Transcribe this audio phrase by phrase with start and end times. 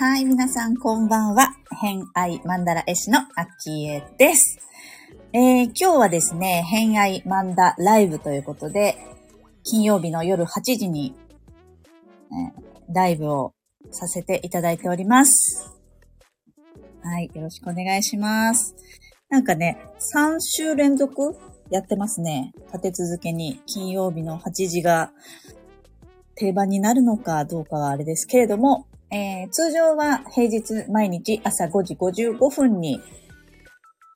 [0.00, 1.56] はい、皆さんこんばんは。
[1.80, 4.60] 偏愛マンダラ絵師のアキエです。
[5.32, 8.96] えー、今日はですね、偏愛マンダライブということで、
[9.64, 11.16] 金曜日の夜8時に、
[12.30, 13.54] えー、ライブを
[13.90, 15.74] させていただいております。
[17.02, 18.76] はい、よろしくお願いします。
[19.28, 19.78] なんかね、
[20.14, 21.36] 3週連続
[21.70, 22.52] やってますね。
[22.72, 25.10] 立て続けに金曜日の8時が
[26.36, 33.00] 定番になるのかどうかはあれですけれども、えー、通常は平日毎日朝5時55分に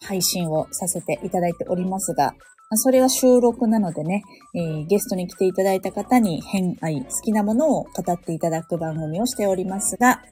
[0.03, 2.35] 配信をさせていただいておりますが、
[2.75, 4.23] それは収録なのでね、
[4.55, 10.23] えー、ゲストに来ていただいた方に変愛、好きなものを語っていただく番組をしておりますが、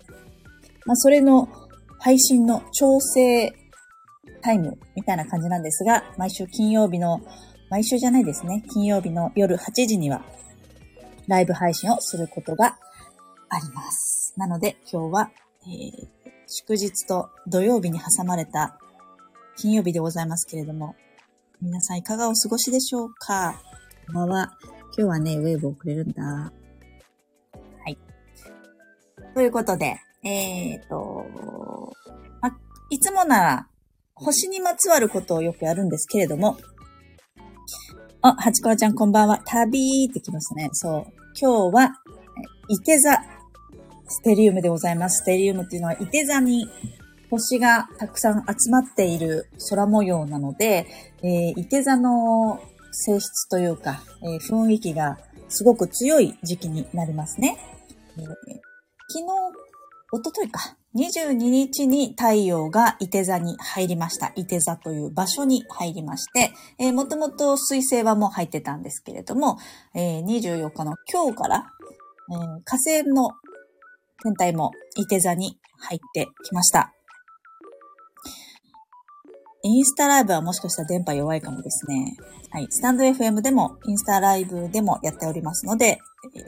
[0.86, 1.48] まあ、それの
[1.98, 3.52] 配信の調整
[4.42, 7.20] タイムみたいな感じなんですが、毎週金曜日の、
[7.70, 10.22] 毎週じゃないですね、金曜日の夜8時には
[11.28, 12.78] ライブ配信をすることが
[13.50, 14.19] あります。
[14.36, 15.30] なので今日は、
[15.62, 16.08] えー、
[16.46, 18.78] 祝日と土曜日に挟まれた
[19.56, 20.94] 金曜日でございますけれども、
[21.60, 23.60] 皆さんいかがお過ごしでしょうか？
[24.06, 24.50] こんばんは。
[24.96, 26.22] 今日はね、ウェーブをくれるんだ。
[26.22, 26.50] は
[27.86, 27.98] い。
[29.34, 31.26] ということで、えっ、ー、と、
[32.40, 32.56] ま、
[32.88, 33.66] いつもなら
[34.14, 36.56] 星にまつわることをよくやるんですけれども、
[38.22, 39.42] あ、はちこらちゃんこんばんは。
[39.44, 40.70] 旅ってきますね。
[40.72, 41.06] そう。
[41.40, 41.94] 今日は、
[42.68, 43.10] いて座、
[44.12, 45.22] ステリウムでございます。
[45.22, 46.68] ステリウムっていうのは、いて座に
[47.30, 50.88] 星がたくさん集まっている空模様なので、
[51.22, 57.56] えー、いて座の性質というか、えー、雰囲気がすごく強い時期になりますね。
[58.18, 58.34] えー、昨
[59.20, 59.26] 日、
[60.12, 64.32] おとといか、22日に太陽が伊手座に入りました。
[64.34, 66.50] 伊手座という場所に入りまして、
[66.80, 69.58] えー、もともと水星はもう入ってたんですけれども、
[69.94, 71.66] えー、24日の今日から、
[72.32, 73.30] えー、火星の
[74.22, 76.92] 天体も伊手座に入ってきました。
[79.62, 82.16] インスタライブはもしかしたら電波弱いかもですね。
[82.50, 82.66] はい。
[82.70, 85.98] スタンド FM でも、インスタライブでもやっておりますので、
[86.34, 86.42] えー、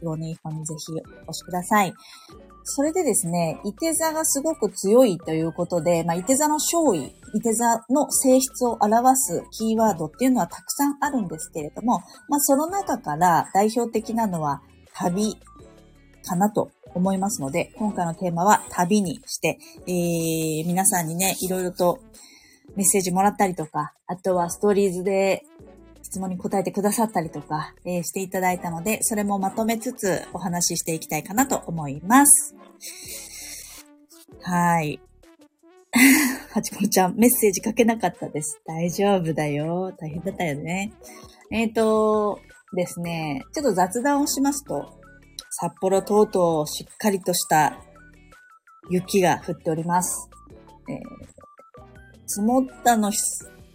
[0.00, 0.96] 都合のいい方にぜひお
[1.30, 1.92] 越しください。
[2.64, 14.62] それでですね、伊手座がすごく強いということで、まあ、伊手座の勝利、伊手座の性質を表すキーワードっていうのはたくさんあるんですけれども、まあ、その中から代表的なのは
[14.94, 15.36] 旅
[16.24, 22.00] かなと思いますので、今回のテーマは旅にして、えー、皆さんにね、いろいろと
[22.76, 25.44] メッセージもらったりとか、あとはストーリーズで
[26.02, 32.54] 質問に答えてくださったりとか、えー、していただいたので、それもまとめつつお話ししていきたいかなと思います。
[34.42, 35.00] はい。
[36.52, 38.60] はちこちゃん、メッセージ書けなかったです。
[38.66, 39.92] 大丈夫だよ。
[39.98, 40.92] 大変だったよね。
[41.50, 42.40] えっ、ー、と、
[42.74, 45.03] ですね、ちょっと雑談をしますと、
[45.56, 47.78] 札幌とうとうしっかりとした
[48.90, 50.28] 雪が降っております。
[50.88, 50.98] えー、
[52.26, 53.12] 積もったの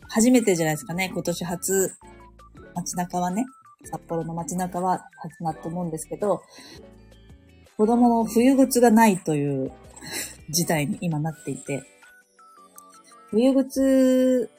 [0.09, 1.09] 初めてじゃないですかね。
[1.13, 1.91] 今年初
[2.75, 3.45] 街中はね、
[3.85, 6.41] 札幌の街中は始まると思うんですけど、
[7.77, 9.71] 子供の冬靴がないという
[10.51, 11.83] 事態に今なっていて、
[13.29, 14.51] 冬靴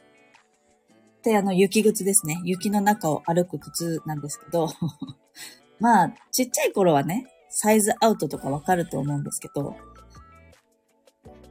[1.19, 2.41] ってあの雪靴ですね。
[2.45, 4.71] 雪の中を歩く靴なんですけど、
[5.81, 9.75] まあ、ちっちゃい頃はね、サイズアウトとかわかると思うんですけど、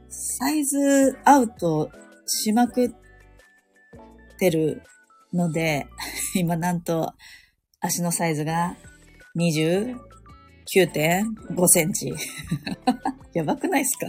[0.08, 1.90] サイズアウト
[2.26, 2.90] しまくっ
[4.38, 4.82] てる
[5.32, 5.86] ので、
[6.34, 7.12] 今なんと
[7.80, 8.76] 足のサイズが
[9.36, 12.12] 29.5センチ。
[13.34, 14.06] やばくないですか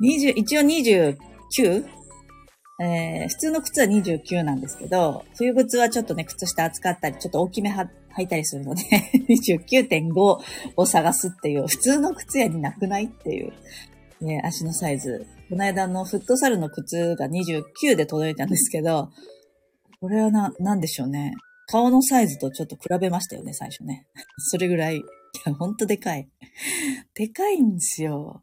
[0.00, 1.16] ?20、一応 29?
[2.80, 8.82] えー、普通の靴は29なんですけど、冬靴はちょっとね、靴下扱ったり、ちょっと大きめは履いたりするので
[9.28, 10.38] 29.5
[10.76, 13.52] を探すっていう、普通の靴屋になくないっていう、
[14.20, 15.26] ね、足のサイズ。
[15.48, 19.10] この間のフットサルの靴が29で届いたんですけど、
[20.00, 21.34] これはな、なんでしょうね。
[21.66, 24.06] 顔のサイズとちょっと比べましたよね、最初ね。
[24.38, 24.98] それぐらい。
[24.98, 25.02] い
[25.46, 26.28] や、ほんとでかい。
[27.14, 28.42] でかいんですよ。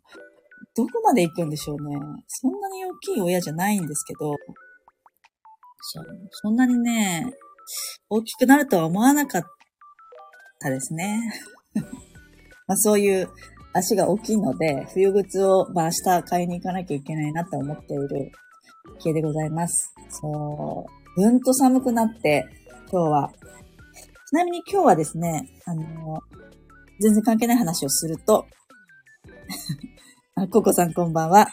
[0.76, 1.96] どこまで行くんでしょうね。
[2.28, 4.36] そんなに大きい親じゃないんですけど、
[6.32, 7.34] そんなにね、
[8.10, 9.44] 大きくなるとは思わなかっ
[10.62, 11.34] たですね。
[12.68, 13.30] まあそういう
[13.74, 18.32] 足が大きいので、冬靴をまあ明日買いに行かなきゃいけないなと思っている
[19.04, 19.94] 系でございます。
[20.10, 20.86] そ
[21.18, 21.24] う。
[21.24, 22.46] うんと寒くなって、
[22.92, 23.32] 今日は。
[24.30, 26.22] ちなみに今日はですね、あの、
[27.00, 28.46] 全然関係ない話をすると、
[30.36, 31.48] あ、ココさんこんばんは。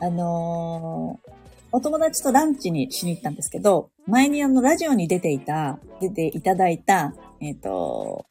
[0.00, 1.30] あのー、
[1.72, 8.26] お友達とランチにしに行ったんですけど、前にあの、ラジオに出ていた、出ていただいた、えっ、ー、と、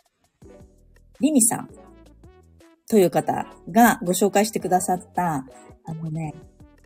[1.20, 1.70] リミさん
[2.90, 5.46] という方がご紹介してくださった、
[5.86, 6.36] あのね、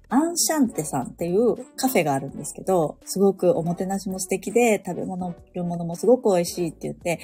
[0.09, 7.19] アンシャンテさんっていうカフェがあるんですけど、すごくおもてなしも素敵で、食べ物、るものもすごく美味しいって言って、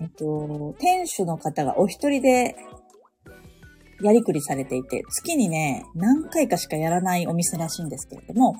[0.00, 2.56] えっと、店主の方がお一人で
[4.02, 8.56] やりくりされていて、月にね、何回かしかやらないお店らしいんですけれども、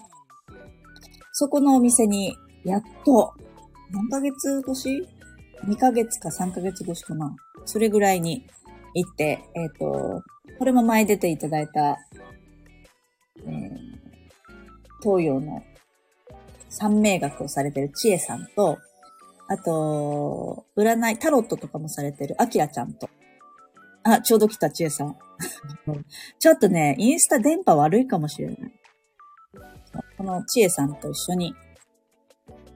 [1.32, 3.32] そこのお店に、やっと、
[3.90, 5.08] 何ヶ月越し
[5.64, 7.34] ?2 ヶ月か3ヶ月越しかな。
[7.64, 8.46] それぐらいに
[8.94, 10.22] 行って、えっ、ー、と、
[10.58, 13.80] これも前出ていただいた、えー、
[15.02, 15.62] 東洋の
[16.68, 18.78] 三名学をされてる千恵さんと、
[19.48, 23.10] あと、占い、タロットとかもされてるアキラちゃんと。
[24.02, 25.16] あ、ちょうど来た千恵さん。
[26.38, 28.56] ちょっとね、インスタ電波悪いかもしれない。
[30.16, 31.54] この千恵さんと一緒に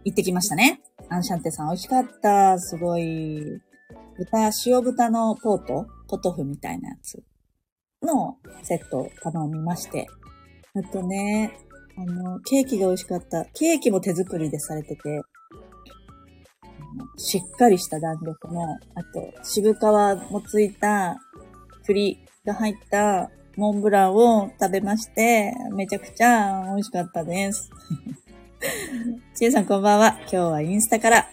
[0.04, 0.80] 行ってきましたね。
[1.08, 2.58] アンシャンテさん美味しかった。
[2.58, 3.60] すごい。
[4.18, 7.22] 豚、塩豚のポートポトフみたいなやつ
[8.02, 10.06] のセットを頼みまして。
[10.74, 11.56] あとね、
[11.96, 13.44] あの、ケーキが美味しかった。
[13.46, 15.22] ケーキも手作りでされてて、
[17.16, 18.76] しっかりした弾力の、あ
[19.14, 19.80] と、渋皮
[20.30, 21.16] もついた
[21.84, 27.70] 栗が入ったモンブランを食べまして、めちゃくちゃ美味しかったです。
[29.34, 30.18] ちえさんこんばんは。
[30.22, 31.28] 今日はインスタから、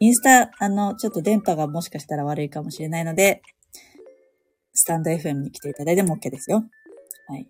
[0.00, 3.42] インスタ、あの、ちょっと電波がもしかしたら悪いかもしれないので、
[4.74, 6.64] スタンド FM に来ていただいても OK ですよ。
[7.28, 7.48] はい。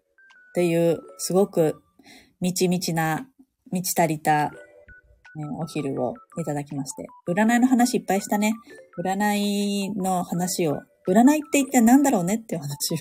[0.55, 1.83] という、すごく、
[2.41, 3.29] みちみちな、
[3.73, 4.51] 満ち足りた、
[5.35, 7.07] ね、お昼をいただきまして。
[7.29, 8.55] 占いの話いっぱいしたね。
[8.99, 12.97] 占いの話を、占いって一体何だろうねっていう話を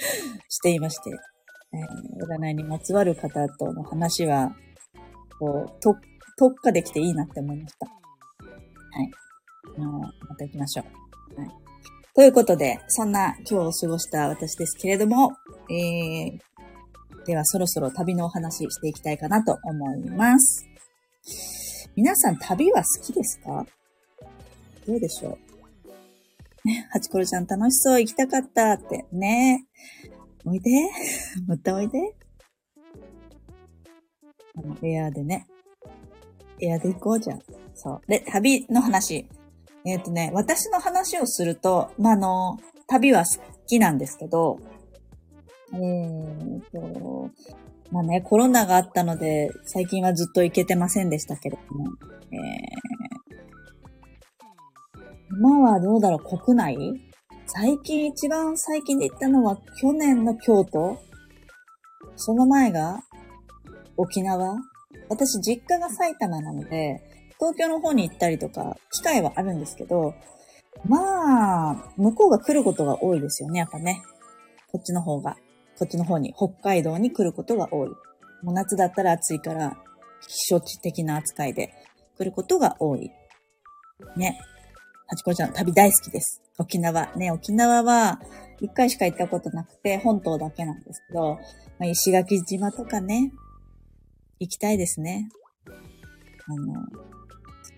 [0.48, 1.10] していまして。
[1.70, 4.56] えー、占いにまつわる方との話は、
[5.38, 7.86] こう、特化できていいなって思いました。
[8.98, 9.10] はい。
[9.76, 10.84] あの、また行きましょ
[11.36, 11.40] う。
[11.40, 11.50] はい。
[12.14, 15.36] ということで、そんな今日を過ごした私ですけれども、
[15.70, 16.38] えー、
[17.24, 20.68] ではそろそろ旅のお話していきたいかなと思います。
[21.94, 23.64] 皆さん旅は好きですか？
[24.84, 25.38] どうでしょ
[26.64, 26.68] う？
[26.68, 29.64] ね、ハチコロちゃん楽しそう行きたかったってね。
[30.44, 30.70] おいで
[31.46, 31.98] またおいで
[34.56, 35.46] あの、エアーでね。
[36.60, 37.38] エアーで行こうじゃん。
[37.78, 38.00] そう。
[38.08, 39.28] で、旅の話。
[39.84, 42.58] えっ、ー、とね、私の話をすると、まあ、の、
[42.88, 44.58] 旅は好きなんですけど、
[45.72, 47.30] えーと、
[47.92, 51.86] まあね、コロナがあったので、最近はずっと行けてませんでしたけれども、
[52.32, 56.76] えー、今はどうだろう、国内？
[57.46, 60.98] 最近、一番最近で行ったのは去年の京都？
[62.16, 62.98] その前が
[63.96, 64.56] 沖縄？
[65.08, 67.07] 私、実家が埼玉なので、
[67.38, 70.14] 東京の方に行ったりとか、機会はあるんですけど、
[70.86, 74.02] まあ、向こうが来ることが多いですよね、やっぱね。
[74.70, 75.36] こっちの方が。
[75.78, 77.88] こっちの方に、北海道に来ることが多い。
[78.42, 79.76] もう夏だったら暑いから、
[80.50, 81.72] 避暑地的な扱いで
[82.16, 83.10] 来ることが多い。
[84.16, 84.38] ね。
[85.06, 86.42] はちこちゃん、旅大好きです。
[86.58, 87.14] 沖縄。
[87.16, 88.20] ね、沖縄は、
[88.60, 91.38] 一回しか行ったことなくて、本島だけなんですけど、
[91.78, 93.32] まあ、石垣島とかね、
[94.40, 95.28] 行きたいですね。
[96.48, 96.74] あの、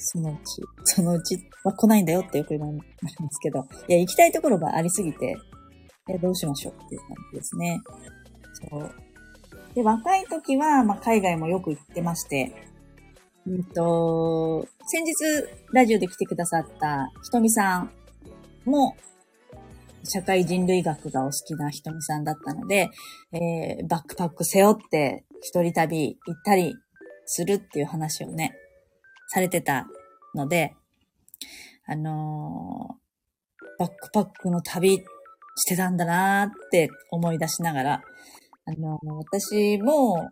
[0.02, 2.85] そのうち、そのうちは来ないんだよってよく言われるんで
[3.30, 5.37] すけど、いや、行きたいところがありすぎて、
[6.09, 7.80] え、どうしましょうっていう感じですね。
[8.71, 8.95] そう。
[9.75, 12.52] で、若い時は、まあ、海外もよく行ってまして、
[13.47, 15.14] うんと、先日、
[15.73, 17.90] ラジオで来てくださった、ひとみさん
[18.64, 18.97] も、
[20.02, 22.88] 社会人類学がお好きなひとみさんだったので、
[23.33, 26.75] えー、バックパック背負って一人旅行ったり
[27.26, 28.57] するっていう話をね、
[29.33, 29.87] されてた
[30.35, 30.75] ので、
[31.87, 34.99] あのー、バックパックの旅
[35.57, 38.03] してたんだなーって思い出しながら、
[38.67, 40.31] あのー、私も、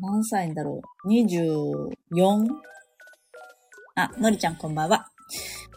[0.00, 1.90] 何歳だろう ?24?
[3.96, 5.06] あ、のりちゃんこんばんは。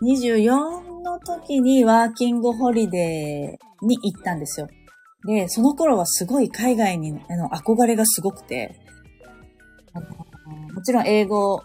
[0.04, 4.68] 24の時にワーキングホリデーに行ったんですよ。
[5.26, 8.76] で、その頃はすごい海外にの憧れがすごくて、
[9.94, 10.08] あの
[10.74, 11.64] もちろん英語、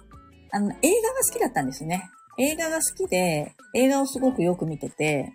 [0.53, 2.11] あの、映画が好きだったんですね。
[2.39, 5.33] 映画が好きで、映画をすごくよく見てて、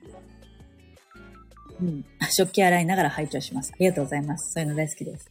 [1.82, 2.06] うん。
[2.30, 3.72] 食器洗いながら拝聴します。
[3.74, 4.54] ありがとうございます。
[4.54, 5.30] そういうの大好きです。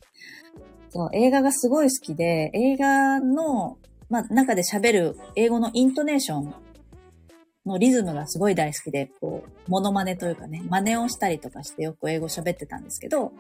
[0.90, 3.78] そう、映画がすごい好きで、映画の、
[4.09, 6.55] まあ、中で喋る英語のイントネーション
[7.64, 13.33] のリズムがすごい大好きで、こう、モノマネというかね、真似をしたりとかしてよく英語喋ってたんですけど、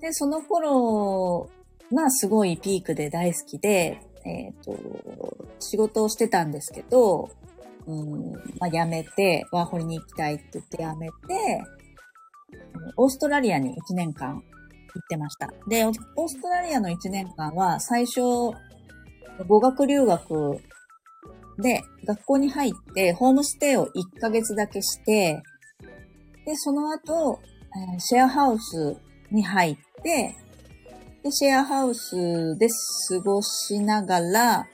[0.00, 1.48] で、その頃
[1.92, 7.30] がすごいピークで大好きで、えっ、ー、と、仕事をしてたんですけど、
[7.86, 11.62] うん、まあ、辞めて、ワーホリに行きたいって言って辞めて、
[12.96, 14.42] オーストラリアに1年間行っ
[15.08, 15.52] てました。
[15.68, 18.20] で、オーストラリアの1年間は最初、
[19.46, 20.60] 語学留学
[21.58, 25.42] で、学校に入って、ホームステイを1ヶ月だけして、
[26.46, 27.40] で、その後、
[27.98, 28.96] シェアハウス
[29.30, 30.36] に入って、
[31.24, 32.68] で、シェアハウスで
[33.08, 34.66] 過ごしながら、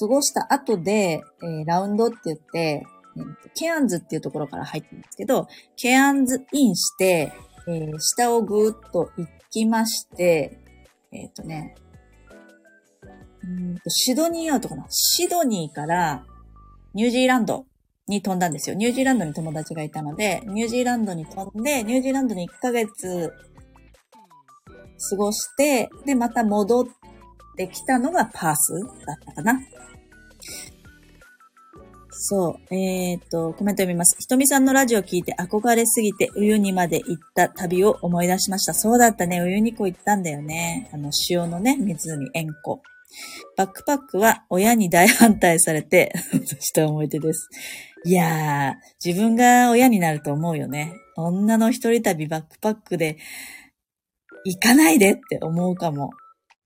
[0.00, 2.86] 過ごした後で、えー、ラウンドって言って、
[3.16, 3.24] えー、
[3.54, 5.46] ケアンズっていうところから入ってるんですけど、
[5.76, 7.34] ケアンズインして、
[7.68, 10.58] えー、下をぐーっと行きまして、
[11.12, 11.74] えっ、ー、とね、
[13.44, 16.24] うんとシドニーアウトかなシドニーから
[16.94, 17.66] ニュージーランド
[18.06, 18.76] に飛んだんですよ。
[18.76, 23.32] ニュージーランドに友達がいたので、ニュージーランドに飛んで、ニュージーランドに1ヶ月
[25.08, 26.86] 過ごして、で、また戻っ
[27.56, 28.72] てきたのがパース
[29.06, 29.60] だったかな。
[32.12, 32.74] そう。
[32.74, 34.16] えー、っと、コメント読みます。
[34.18, 38.74] ひとみさんのラジオ聞いて憧れすぎて、ウユニまで行った旅を思い出しました。
[38.74, 39.40] そうだったね。
[39.40, 40.90] ウユニ湖行ったんだよね。
[40.92, 42.82] あの、潮のね、湖、塩湖。
[43.56, 46.12] バックパックは親に大反対されて、
[46.60, 47.48] した思い出です。
[48.04, 50.92] いやー、自分が親になると思うよね。
[51.16, 53.18] 女の一人旅バックパックで、
[54.44, 56.08] 行かないでって思うかもっ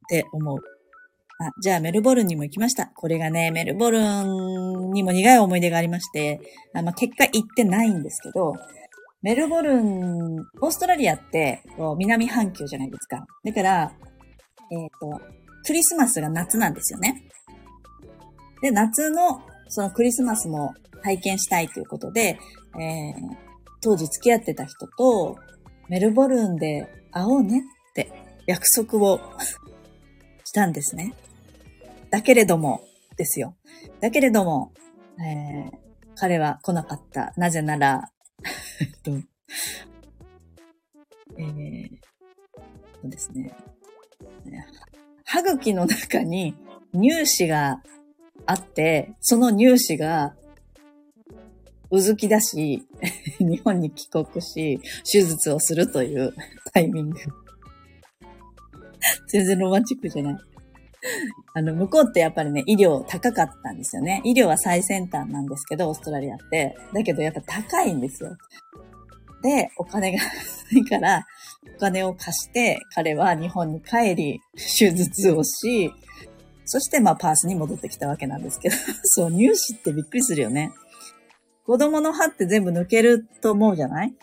[0.09, 0.59] て思う。
[1.41, 2.87] あ、じゃあメルボルンにも行きました。
[2.87, 6.41] これがね、メルボルンにも苦い思い出がありまして、
[6.75, 8.55] あまあ、結果行ってないんですけど、
[9.23, 13.27] メルボルン、オーストラリアってこう南半球じゃないですか。
[13.45, 13.93] だから、
[14.71, 15.21] えっ、ー、と、
[15.67, 17.25] クリスマスが夏なんですよね。
[18.63, 22.39] で、夏のそのクリスマスも体験したいということで、
[22.79, 23.15] えー、
[23.83, 25.37] 当時付き合ってた人と
[25.89, 28.13] メルボルンで会おうねって
[28.47, 29.21] 約束を
[30.45, 31.15] したんですね。
[32.11, 32.83] だけれども、
[33.17, 33.57] ですよ。
[34.01, 34.73] だけれども、
[35.19, 35.73] えー、
[36.17, 37.33] 彼は来なかった。
[37.37, 38.11] なぜなら、
[38.81, 39.13] えっと、
[41.39, 43.55] えー、ですね。
[45.25, 46.55] 歯茎の中に
[46.93, 47.83] 乳歯が
[48.47, 50.37] あって、その乳歯が
[51.95, 52.87] うずき出し、
[53.39, 56.35] 日本に帰国し、手術をするという
[56.73, 57.19] タイミング。
[59.29, 60.37] 全然ロマンチックじゃない。
[61.55, 64.23] あの、向こうってやっぱりね、医療高かったんですよね。
[64.25, 66.77] 医療は最先端なんですけど、オーストラリアって。
[66.93, 68.37] だけどやっぱ高いんですよ。
[69.43, 70.19] で、お金が
[70.73, 71.27] ない から、
[71.77, 75.93] お金を貸して、彼は日本に帰り、手術をし、
[76.65, 80.73] そしてまあパースに戻ってきたわけなんですけど、そう、入試ってびっくりするよね。
[81.67, 84.15] 子供の歯って全部抜けると思うじゃない？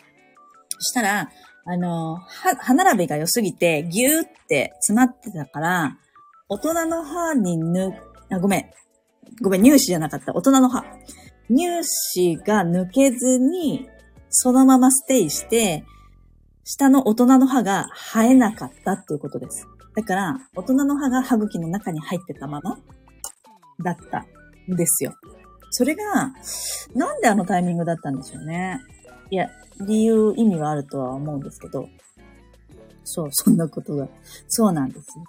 [0.78, 1.30] したら、
[1.64, 5.98] あの、歯、歯並びが良すぎて、ぎゅーって詰まってたから、
[6.48, 7.92] 大人の歯に抜、
[8.30, 8.70] あ、ごめん。
[9.40, 10.34] ごめん、乳歯じゃなかった。
[10.34, 10.84] 大人の歯。
[11.48, 13.88] 乳歯が抜けずに、
[14.28, 15.84] そのままステイして、
[16.64, 19.66] 下の大人の歯が生えなかったっていうことです。
[19.94, 22.78] だから、大人の歯が歯茎の中に入ってたまま
[23.84, 24.26] だった
[24.72, 25.12] んですよ。
[25.72, 26.34] それが、
[26.94, 28.80] なんであのタイミングだったんでしょうね。
[29.30, 29.50] いや、
[29.80, 31.88] 理由、意味はあるとは思うんですけど、
[33.04, 34.06] そう、そんなことが、
[34.48, 35.24] そうなんですよ。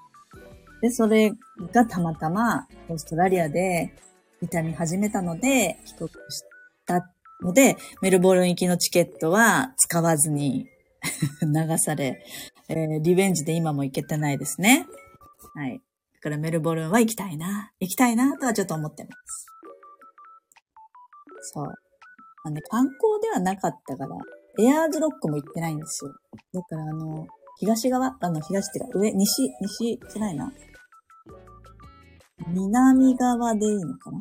[0.82, 1.32] で、それ
[1.72, 3.94] がたまたまオーストラリアで
[4.42, 6.44] 痛み始めたので、帰国し
[6.86, 7.10] た
[7.42, 10.68] ので、メルボルン行きのチケットは使わずに
[11.42, 12.22] 流され、
[12.68, 14.86] えー、リベンジで今も行けてないですね。
[15.56, 15.82] はい。
[16.16, 17.72] だからメルボルンは行きたいな。
[17.80, 19.53] 行きたいなとはちょっと思ってます。
[21.46, 21.66] そう。
[22.46, 24.18] あの、ね、観光ではなかったから、
[24.60, 26.12] エアーズロックも行ってないんですよ。
[26.54, 27.28] だからあの、
[27.60, 30.52] 東側あの、東っていうか、上、西、西じゃないな。
[32.48, 34.20] 南側でいいのかな？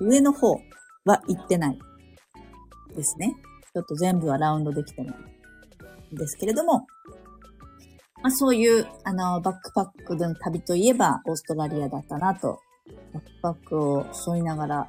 [0.00, 0.54] 上の方
[1.04, 1.78] は行ってない
[2.96, 3.34] ですね。
[3.74, 5.16] ちょっと全部はラウンドできてない
[6.12, 6.86] ですけれども、
[8.22, 12.58] まあそういう、あの、バックパックの旅といえばオーストラリアだったなと、
[13.12, 14.88] バックパックを沿いながら、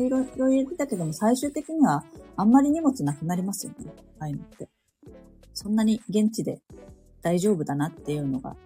[0.00, 2.04] いろいろ言ってたけども、最終的には
[2.36, 3.92] あんまり荷物なくなりますよね。
[4.18, 4.68] ああいうのって。
[5.54, 6.60] そんなに現地で
[7.20, 8.56] 大丈夫だなっていうのが、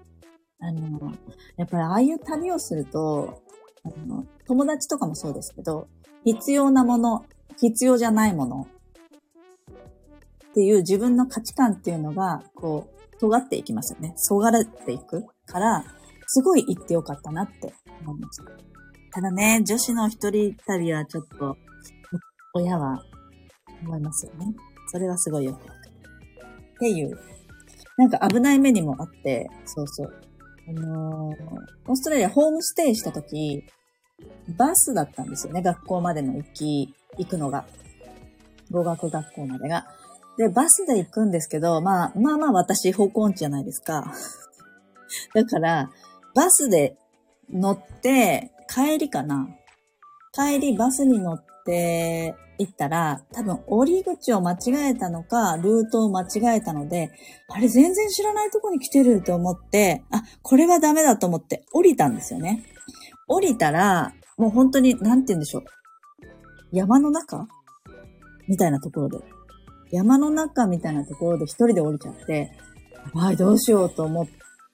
[0.61, 1.13] あの、
[1.57, 3.43] やっぱりああいう旅をすると、
[3.85, 5.89] あの、友達とかもそうですけど、
[6.25, 7.25] 必要なもの、
[7.57, 8.69] 必要じゃないもの
[10.51, 14.13] っていう自分の価値観っていうのが、こう、尖っていきますよね。
[14.17, 15.85] そがれていくから、
[16.27, 17.73] すごい行ってよかったなって
[18.05, 18.76] 思いました。
[19.17, 21.57] ただね、女子の一人旅はちょっと、
[22.53, 23.03] 親は
[23.83, 24.55] 思いますよね。
[24.89, 25.91] それはすごいよくわかる。
[26.75, 27.19] っていう、
[27.97, 30.15] なんか危ない目にもあって、そうそう。
[30.69, 31.35] あのー、
[31.87, 33.65] オーストラリアホームステイした時、
[34.55, 37.65] バスだったんですよね、学校までの行き、行くのが。
[38.71, 39.87] 語学学校までが。
[40.37, 44.13] で、バスで行くんですけど、まあ、まあまあ私方向音痴じゃないですか。
[45.33, 45.91] だから、
[46.35, 46.99] バスで
[47.51, 49.49] 乗って、帰りかな
[50.33, 57.11] 帰りバスに乗って行ったら、多分降り口を間違えたのか、ルートを間違えたので、
[57.49, 62.65] あれ全然知らないとこに来てると思って、あ、これはダメだと思って降りたんですよね。
[63.29, 65.65] 降りたら、もう本当に、なんて言うんでしょう。
[66.73, 67.47] 山の中？
[68.49, 69.19] みたいなところで。
[69.91, 72.53] 山の中みたいなところで一人で降りちゃって、
[73.15, 74.27] はい、どうしようと思っ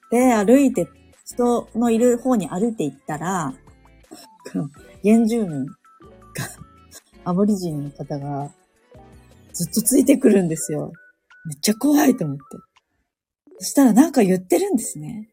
[0.09, 0.87] て歩いて、
[1.25, 3.53] 人のいる方に歩いて行ったら、
[5.03, 5.73] 原住民が、
[7.25, 8.49] アボリジンの方が
[9.53, 10.91] ずっとついてくるんですよ。
[11.45, 12.43] めっちゃ怖いと思って。
[13.59, 15.29] そしたらなんか言ってるんですね。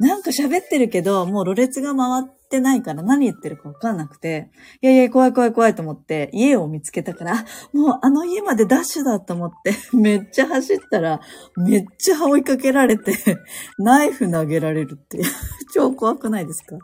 [0.00, 4.50] なんか喋ってるけど、もうろれつが回ってないから何言ってるかわかんなくて、
[4.82, 11.20] いやいや、怖い怖い怖いと思って、家を見つけたから、あもうあの家までダッシュだと思って、めっちゃ走ったら、
[11.56, 13.14] めっちゃ追いかけられて、
[13.78, 15.20] ナイフ投げられるって、
[15.72, 16.76] 超怖くないですか？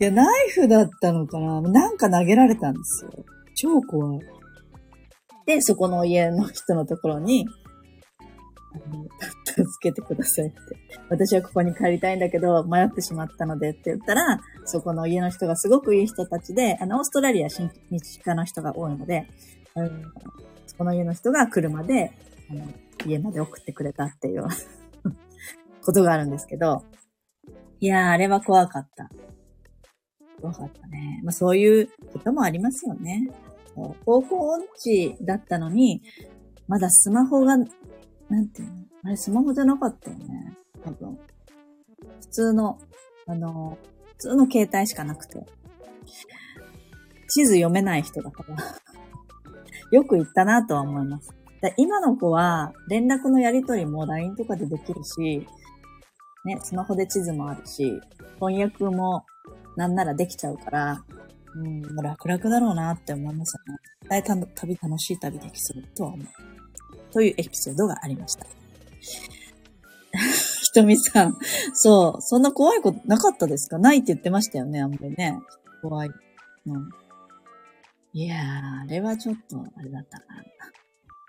[0.00, 1.60] いや、ナイフだったのかな？
[1.60, 3.10] なんか投げられたんですよ。
[3.54, 4.20] 超怖い。
[5.46, 7.46] で、そこの家の人のところに、
[8.72, 9.04] あの
[9.44, 10.56] 助けてくださいって。
[11.08, 19.26] 私はここに帰りたいんだけど、迷ってしまったのでって言ったら、そこの家の人がすごくいい人たちで、あの、オーストラリア親日家の人が多いので、
[19.74, 19.90] あの
[20.66, 22.12] そこの家の人が車で、
[22.50, 22.66] あの、
[23.06, 24.44] 家まで送ってくれたっていう
[25.82, 26.84] ことがあるんですけど、
[27.80, 29.08] いやー、あれは怖かった。
[30.40, 31.20] 怖かったね。
[31.24, 33.30] まあそういうこともありますよね。
[33.74, 36.02] そう高校音痴だったのに、
[36.66, 37.64] まだスマホが、な
[38.40, 38.74] んていうの？
[39.04, 40.56] あれスマホじゃなかったよね。
[40.84, 41.18] 多分。
[42.20, 42.78] 普通の、
[43.26, 45.46] あの、普通の携帯しかなくて。
[47.30, 48.56] 地図読めない人だから。
[49.92, 51.34] よく言ったなとは思います。
[51.60, 55.46] だ今の子は連絡のやりとりも LINE とかでできるし、
[56.44, 58.00] ね、スマホで地図もあるし、
[58.38, 59.24] 翻訳も
[59.78, 61.04] なんならできちゃうから、
[61.54, 63.78] うん、楽々だろうなって思いますよね。
[64.08, 66.26] 大体旅楽しい旅できそうとは思う。
[67.12, 68.44] というエピソードがありました。
[70.62, 71.36] ひとみさん。
[71.74, 72.22] そう。
[72.22, 73.78] そんな怖いことなかったですか？
[73.78, 75.38] ないって言ってましたよね、あんまりね。
[75.80, 76.10] 怖い。
[76.66, 76.90] うん。
[78.14, 80.24] いやー、あれはちょっと、あれだったな。
[80.24, 80.26] っ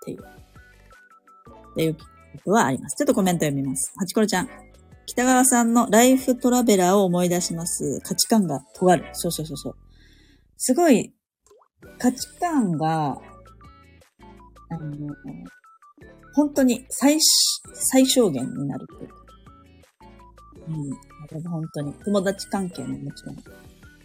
[0.04, 0.18] ていう。
[0.20, 2.00] っていうこ
[2.46, 2.96] とはあります。
[2.96, 3.92] ちょっとコメント読みます。
[3.96, 4.48] はちころちゃん。
[5.10, 8.00] 北川さんのライフトラベラーを思い出します。
[8.04, 9.08] 価値観が尖る。
[9.12, 9.76] そうそうそうそう。
[10.56, 11.12] すごい、
[11.98, 13.18] 価値観が、
[14.68, 15.08] あの、
[16.32, 17.18] 本当に最、
[17.74, 19.16] 最小限になるっていうか。
[20.68, 20.92] うん。
[20.92, 21.92] あれは本当に。
[22.04, 23.36] 友達関係ももちろん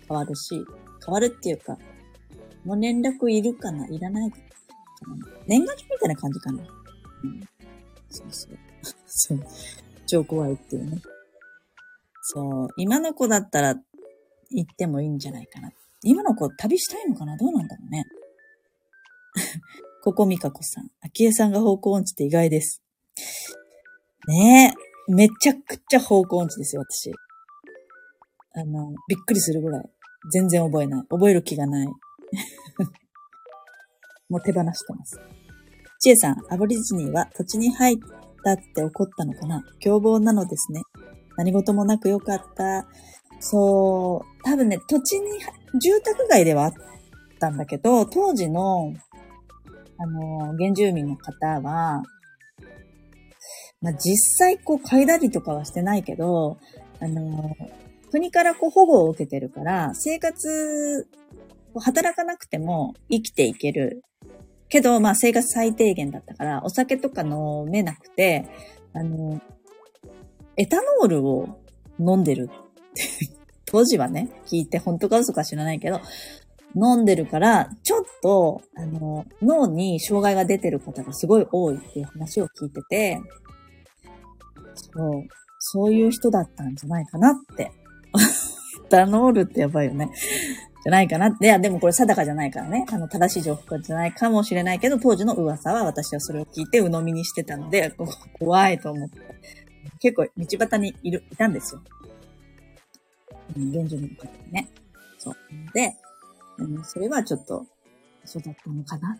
[0.07, 0.65] 変わるし、
[1.05, 1.77] 変わるっていうか、
[2.63, 4.43] もう連絡いるかないらないかな。
[5.45, 6.63] 年賀状みたいな感じかな。
[7.23, 7.41] うん。
[8.09, 8.57] そうそう。
[9.05, 9.39] そう。
[10.05, 11.01] 超怖いっていうね。
[12.21, 12.67] そう。
[12.77, 13.75] 今の子だったら
[14.49, 15.71] 行ってもいいんじゃないかな。
[16.03, 17.37] 今の子旅したいのかな？
[17.37, 18.05] どうなんだろうね。
[20.03, 20.89] ここみかこさん。
[21.01, 22.83] あきえさんが方向音痴って意外です。
[24.27, 24.73] ね
[25.07, 25.11] え。
[25.11, 27.11] めちゃくちゃ方向音痴ですよ、私。
[28.53, 29.89] あの、びっくりするぐらい。
[30.31, 31.05] 全然覚えない。
[31.09, 31.87] 覚える気がない。
[34.29, 35.19] もう手放してます。
[35.99, 37.97] ちえさん、アボリジニーは土地に入っ
[38.45, 39.63] たって怒ったのかな？
[39.79, 40.83] 凶暴なのですね。
[41.35, 42.87] 何事もなくよかった。
[43.39, 45.39] そう、多分ね、土地に、
[45.81, 46.73] 住宅街ではあっ
[47.39, 48.93] たんだけど、当時の、
[49.97, 52.03] あの、原住民の方は、
[53.81, 56.57] まあ、実際こう嗅いだりとかはしてないけど、
[56.99, 57.55] あの、
[58.11, 61.07] 国からこう保護を受けてるから、生活、
[61.77, 64.03] 働かなくても生きていける。
[64.75, 68.45] けど、まあ生活最低限だったから、お酒とか飲めなくて、
[68.93, 69.41] あの、
[70.57, 71.61] エタノールを
[71.97, 73.03] 飲んでるって、
[73.65, 76.01] 当時はね、聞いて本当か嘘か知らないけど、
[76.75, 83.21] 飲んでるから、ちょっと、あの、脳に障害が出てる方がすごい多いっていう話を聞いてて、
[84.93, 85.23] そう、
[85.59, 87.71] そういう人だったんじゃないかなって。
[88.85, 90.11] エタノールってやばいよね。
[90.85, 91.29] じゃないかな。
[91.29, 92.85] いや、でもこれ定かじゃないからね。
[92.91, 97.91] あの、正しい情報じゃないかもしれないけど、当時の噂は私はそれを聞いて鵜呑みにしてたので、
[98.37, 99.19] 怖いと思って。
[99.99, 101.81] 結構道端にいる、いたんですよ。
[103.57, 104.69] うん、現住民の方にね。
[105.17, 105.35] そう。
[105.73, 105.95] で、
[106.59, 107.65] うん、それはちょっと、
[108.23, 109.17] そうだったのかな。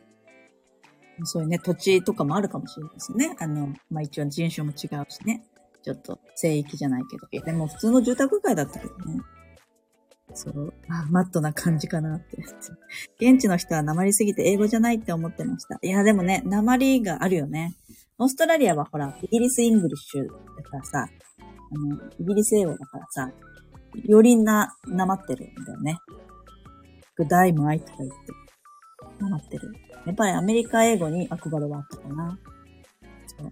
[1.24, 3.36] そういうね、土地とかもあるかもしれないですね。
[3.40, 5.44] あの、まあ、一応人種も違うしね。
[5.82, 7.28] ちょっと、聖域じゃないけど。
[7.32, 9.20] いや、でも普通の住宅街だったけどね。
[10.36, 12.38] そう、あ、マットな感じかなって。
[13.20, 15.80] 現地の人は訛りすぎて英語じゃないって思ってました。
[15.82, 17.76] いや、でもね、訛りがあるよね。
[18.20, 21.08] オーストラリアはほら、イギリス English だからさ、
[21.40, 23.32] あの、イギリス英語だからさ、
[24.04, 25.98] よりな、なまってるんだよね。
[27.16, 29.74] G'day mate とか言って、なまってる。
[30.06, 32.38] やっぱりアメリカ英語に憧れはあったかな。
[33.38, 33.52] そう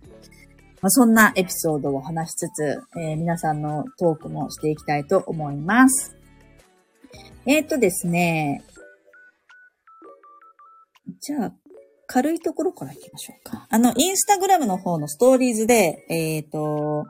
[0.84, 6.18] まあ、そんなエピソードを話しつつ、えー、皆さんのトークもしていきたいと思います。
[7.46, 8.64] えっ、とですね。
[11.20, 11.54] じゃあ、
[12.08, 13.68] 軽いところから行きましょうか。
[13.70, 17.06] あの、インスタグラムの方のストーリーズで、えっ、ー、と、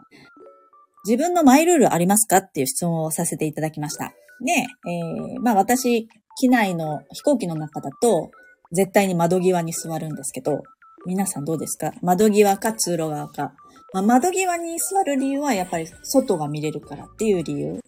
[1.05, 4.13] 自分のマイルールありますかっていう質問をさせていただきました。
[4.43, 6.07] で、えー、まあ私、
[6.39, 8.31] 機内の飛行機の中だと、
[8.71, 10.63] 絶対に窓際に座るんですけど、
[11.05, 11.91] 皆さんどうですか？
[12.01, 13.53] 窓際か通路側か。
[13.93, 17.79] まあ、窓際に座る理由はやっぱり外が見れるからっていう理由。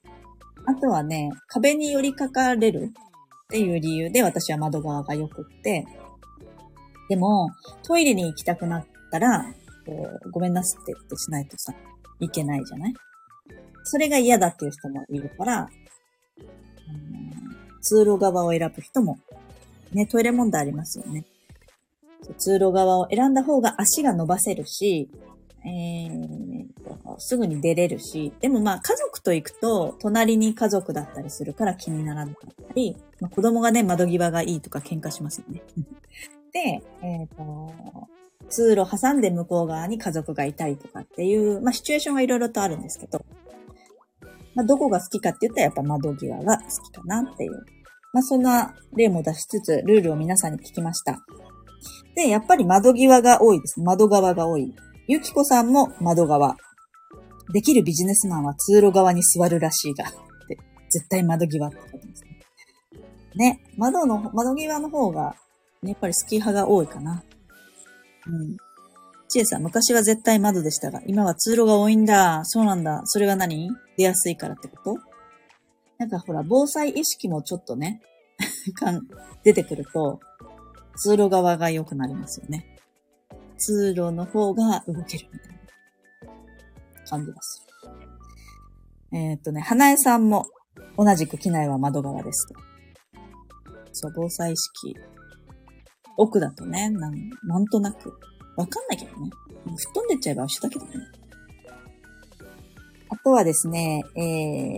[0.65, 2.91] あとはね、壁に寄りかかれる
[3.45, 5.85] っていう理由で私は窓側が良くって。
[7.09, 7.51] でも、
[7.83, 9.45] トイレに行きたくなったら、
[9.85, 11.73] こうごめんなすってってしないとさ、
[12.19, 12.93] いけないじゃない？
[13.83, 15.69] それが嫌だっていう人もいるから、
[17.81, 19.19] 通路側を選ぶ人も、
[19.91, 21.25] ね、トイレ問題ありますよね。
[22.39, 25.11] 通路側を選んだ方が足が伸ばせるし、
[25.65, 26.65] えー、
[27.17, 35.63] すぐに出れるし、でもまあ家族と行くと、隣に家族だったりするから気にならなかったり、まあ、子供がね、窓際がいいとか喧嘩しますよね。
[36.53, 37.73] で、えっ、ー、と、
[38.49, 43.25] 通路挟んで向こう側に家族がいたりとかっていう、まあシチュエーションはいろいろとあるんですけど、
[44.53, 47.65] まあどこが好きかって言ったらやっぱ窓際が好きかなっていう。
[48.13, 51.19] まあそんな例も出しつつ、ルールを皆さんに聞きました。
[52.15, 53.81] で、やっぱり窓際が多いです。
[53.81, 54.73] 窓側が多い。
[55.07, 56.57] ゆきこさんも窓側。
[57.53, 60.05] できるビジネスマンは通路側に座るらしいが。
[60.05, 60.07] っ
[60.47, 60.57] て、
[60.89, 62.39] 絶対窓際って書いてますね。
[63.35, 65.35] ね、窓の、窓際の方が、
[65.83, 67.23] やっぱり好き派が多いかな。
[68.25, 68.57] うん。
[69.29, 72.43] ちえさん、昔は絶対窓でしたが、今は通路が多いんだ。
[72.43, 73.01] そうなんだ。
[73.05, 73.69] それが何？
[73.97, 74.97] 出やすいからってこと？
[75.99, 78.01] なんかほら、防災意識もちょっとね、
[79.43, 80.19] 出てくると、
[80.97, 82.74] 通路側が良くなりますよね。
[83.57, 87.65] 通路の方が動けるみたいな感じがする。
[89.17, 90.45] えー、っとね、花江さんも
[90.97, 92.55] 同じく機内は窓側ですと。
[93.91, 94.95] そう、防災意識。
[96.17, 98.17] 奥だとね、なん、なんとなく。
[98.57, 99.29] わかんないけどね。
[99.77, 100.91] 吹っ飛んでっちゃえば一緒だけどね。
[103.09, 104.21] あとはですね、え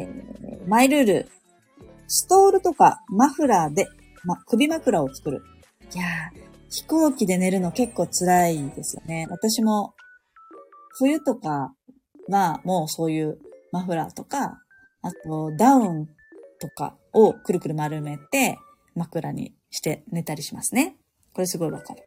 [0.04, 1.30] ー、マイルール。
[2.08, 3.88] ストールとかマフラーで、
[4.24, 5.44] ま、首枕を作る。
[5.94, 9.28] いやー、飛行機で寝るの結構辛いですよね。
[9.30, 9.94] 私も、
[10.98, 11.74] 冬とか
[12.30, 13.40] はもうそういう
[13.72, 14.60] マフラーとか、
[15.02, 16.08] あとダウン
[16.60, 18.58] とかをくるくる丸めて
[18.96, 20.98] 枕にして寝たりしますね。
[21.34, 22.04] これすごいわかる。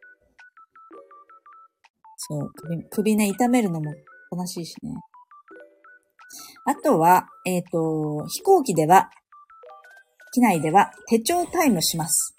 [2.17, 3.93] そう、首、首ね、痛めるのも
[4.31, 4.93] 悲しいしね。
[6.65, 9.09] あとは、えっ、ー、と、飛行機では、
[10.33, 12.35] 機内では手帳タイムします。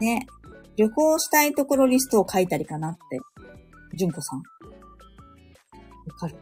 [0.00, 0.26] ね、
[0.76, 3.20] 旅行したいところリストを書いたりかなって。
[3.96, 4.38] 純子さん。
[4.38, 4.44] わ
[6.18, 6.36] かる。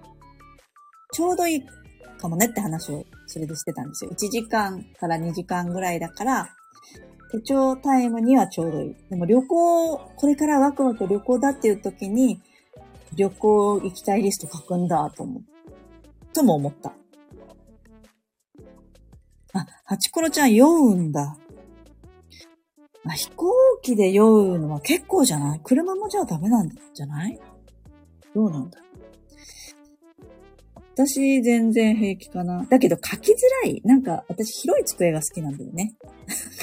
[1.12, 1.62] ちょうどいい
[2.18, 4.10] かもねって話をそれでしてたんですよ。
[4.10, 6.48] 1時間から2時間ぐらいだから、
[7.30, 8.96] 手帳タイムにはちょうどいい。
[9.10, 12.40] でも旅行、これからワクワク旅行だっていう時に、
[13.16, 15.42] 旅行行きたいリスト書くんだと思う。
[16.32, 16.92] とも思った。
[19.52, 21.36] あ、ハチコロちゃん酔うんだ。
[23.04, 25.60] まあ、飛行機で酔うのは結構じゃない？
[25.62, 27.38] 車もじゃあダメなんじゃない？
[28.34, 28.78] どうなんだ
[30.96, 32.64] 私全然平気かな。
[32.70, 33.82] だけど書きづらい。
[33.84, 35.94] なんか私広い机が好きなんだよね。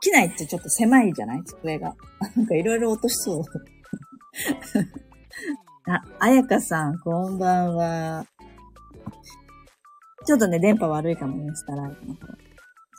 [0.00, 1.42] 機内ってちょっと狭いじゃない？
[1.44, 1.96] 机が。
[2.36, 3.42] なんかいろいろ落としそう。
[5.90, 8.26] あ、あやかさん、こんばんは。
[10.26, 12.26] ちょっとね、電波悪いかもね、スタライフの方。
[12.26, 12.36] ス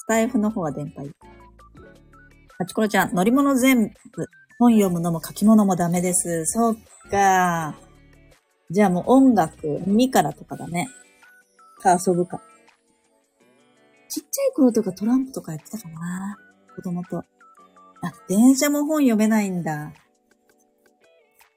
[0.07, 1.11] タイフの方は電波いい。
[2.61, 4.27] あちころちゃん、乗り物全部、
[4.59, 6.45] 本読むのも書き物もダメです。
[6.45, 6.75] そっ
[7.09, 7.79] か。
[8.69, 10.89] じゃあもう音楽、耳からとかだね。
[11.81, 12.41] か遊ぶか。
[14.09, 16.37] ちっちゃい頃とかトランプとかやってたかな。
[16.75, 17.19] 子供と。
[17.19, 17.25] あ、
[18.27, 19.93] 電車も本読めないんだ。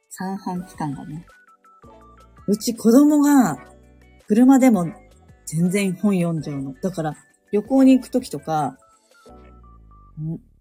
[0.08, 1.26] 三半期間がね。
[2.46, 3.58] うち子供が
[4.28, 4.86] 車でも
[5.46, 6.74] 全然本読んじゃうの。
[6.74, 7.16] だから
[7.50, 8.78] 旅行に行くときとか、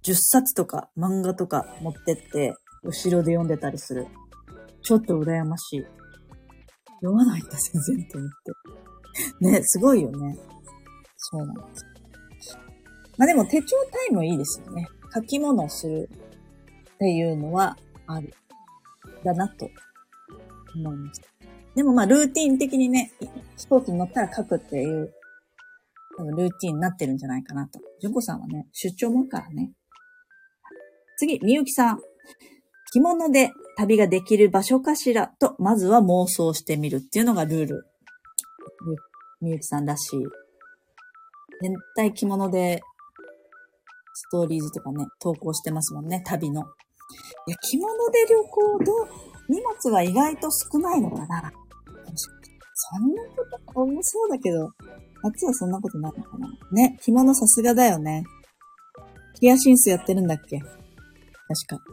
[0.03, 4.07] 10冊とか漫画とか持ってって、後ろで読んでたりする。
[4.81, 5.85] ちょっと羨ましい。
[6.95, 8.51] 読まないんだ、全然って思って。
[9.59, 10.37] ね、すごいよね。
[11.17, 11.85] そうなんです。
[13.17, 14.87] まあでも手帳タイムいいですよね。
[15.13, 16.09] 書き物をする
[16.95, 18.33] っていうのはある。
[19.23, 19.69] だなと
[20.75, 21.21] 思います。
[21.75, 23.11] でもまあルーティン的にね、
[23.57, 25.13] 飛行機に乗ったら書くっていう、
[26.17, 27.79] 多分ルーティンになってるんじゃないかなと。
[27.99, 29.71] 純子さんはね、出張もからね。
[31.21, 31.99] 次、みゆきさん。
[32.91, 35.27] 着物で旅ができる場所かしら？
[35.27, 37.85] と、まずは妄想してみるっていうのがルール。
[39.39, 40.19] みゆきさんらしい。
[41.61, 42.81] 全体着物で、
[44.15, 46.61] ストーリーズとかね、投稿してますもんね、旅の。
[46.61, 49.07] いや、着物で旅行、どう、
[49.47, 51.53] 荷物が意外と少ないのかな
[52.73, 54.71] そんなこと、重そうだけど、
[55.21, 58.23] 夏はそんなことないのかなね、着物さすがだよね。
[59.39, 60.59] ヒアシンスやってるんだっけ？
[61.53, 61.83] 確か。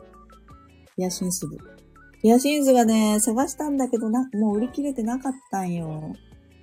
[0.96, 1.58] ヒアシンス部。
[2.22, 6.14] ヒアシンスがね、探したんだけどな、もう売り切れてなかったんよ。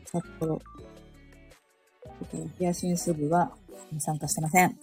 [0.05, 0.62] 札幌。
[2.58, 3.51] ヒアシンス部は
[3.99, 4.77] 参加してません。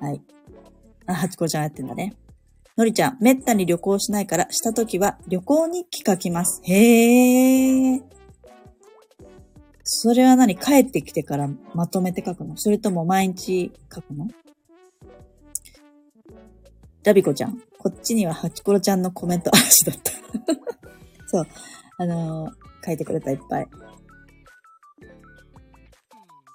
[0.00, 0.20] はい。
[1.06, 2.16] あ、ハチコちゃんやってんだね。
[2.76, 6.60] のりちゃん、めったに旅行しないから、したときは旅行日記書きます。
[6.64, 8.02] へー。
[9.84, 10.56] それは何？
[10.56, 12.56] 帰ってきてからまとめて書くの？
[12.56, 14.28] それとも毎日書くの？
[17.04, 20.12] ラビコちゃん、こっちにはハチコロちゃんのコメント嵐だった。
[21.26, 21.46] そう。
[21.98, 22.52] あのー、
[22.86, 23.68] 書いてくれたいっぱい。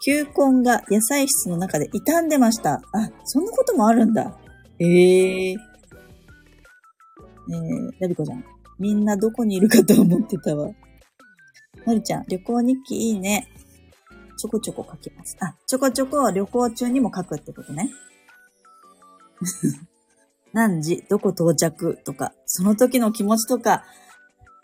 [0.05, 2.75] 球根が野菜室の中で傷んでました。
[2.93, 4.38] あ、そんなこともあるんだ。
[4.79, 5.57] ええー。
[7.49, 8.43] えー、ラビコちゃん。
[8.79, 10.71] みんなどこにいるかと思ってたわ。
[11.86, 13.47] のりちゃん、旅行日記いいね。
[14.38, 15.36] ちょこちょこ書きます。
[15.39, 17.89] あ、ちょこちょこ旅行中にも書くってことね。
[20.58, 23.84] 何時、どこ到着とか、その時の気持ちとか、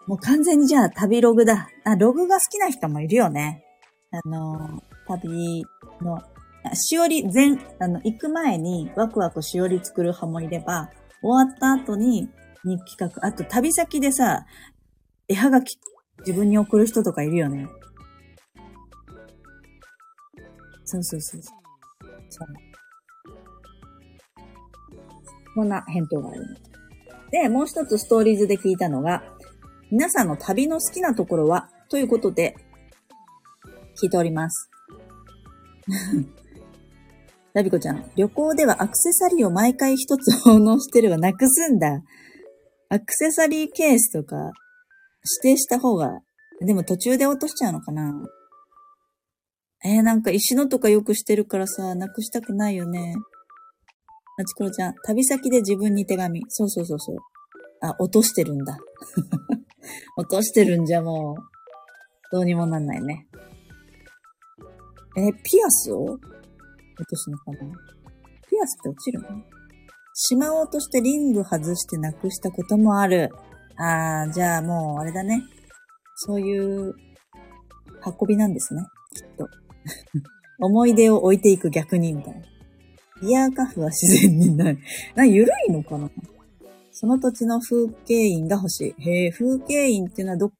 [0.08, 1.70] もう完全にじゃあ旅ログだ。
[1.86, 3.64] あ、ログが好きな人もいるよね。
[4.10, 5.64] あの旅
[6.02, 6.20] の、
[6.74, 10.90] しおり、全、あの、行く前にワクワクしおり作る派もいれば、
[11.22, 12.28] 終わった後に
[12.64, 13.24] 日記書く。
[13.24, 14.48] あと、旅先でさ、
[15.28, 15.78] 絵はがき
[16.26, 17.68] 自分に送る人とかいるよね。
[20.86, 21.42] そうそうそう
[22.30, 22.73] そう。
[25.56, 26.58] こんな返答がある
[27.32, 29.24] で、もう一つストーリーズで聞いたのが、
[29.92, 31.70] 皆さんの旅の好きなところは？
[31.90, 32.56] ということで、
[34.02, 34.70] 聞いております。
[37.54, 42.02] ラビコちゃん、旅行ではアクセサリーを毎回一つ奉納してればなくすんだ。
[42.90, 44.36] アクセサリーケースとか
[45.44, 46.22] 指定した方が、
[46.62, 48.14] でも途中で落としちゃうのかな
[49.86, 53.16] えー、なんか石のとかよくしてるからさ、なくしたくないよね。
[54.38, 56.42] あちころちゃん、旅先で自分に手紙。
[56.50, 57.18] そうそうそうそう。
[57.82, 58.78] あ、落としてるんだ。
[60.18, 61.44] 落としてるんじゃもう、
[62.32, 63.28] どうにもなんないね。
[65.18, 66.04] えピアスを？
[66.06, 66.20] 落
[67.08, 67.58] とすのかな？
[68.50, 69.28] ピアスって落ちるの？
[70.16, 73.30] しまおうとしてリング外してなくしたこともある。
[73.78, 75.44] ああ、じゃあもうあれだね。
[76.16, 76.96] そういう
[78.20, 78.84] 運びなんですね。
[79.16, 79.48] きっと。
[80.60, 82.42] 思い出を置いていく逆に、みたいな。
[83.26, 84.78] イヤーカフは自然にない。
[85.16, 86.12] な、ゆるいのかな？
[86.92, 89.10] その土地の風景印が欲しい。
[89.10, 90.52] へえ、風景印っていうのはどっ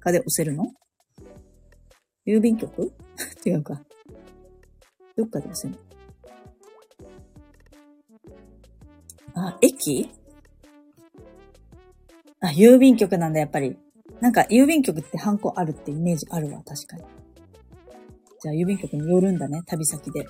[0.00, 0.72] かで押せるの？
[2.26, 2.92] 郵便局？
[3.44, 3.82] 違うか。
[5.16, 5.74] どっかで押せる
[9.34, 10.10] あ、駅？
[12.40, 13.76] あ、郵便局なんだ、やっぱり。
[14.20, 17.02] なんか、郵便局ってハンコあるってイメージあるわ、確かに。
[18.40, 20.26] じゃあ、郵便局に寄るんだね、旅先で。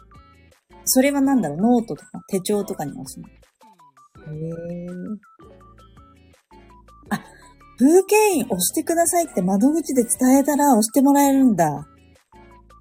[0.88, 3.29] それはなんだろう、ノートとか手帳とかに押すの。
[3.29, 3.31] へ
[4.48, 4.87] え。
[7.11, 7.20] あ、
[7.79, 11.87] 風景印押してくださいって窓口で伝えたら押してもらえるんだ。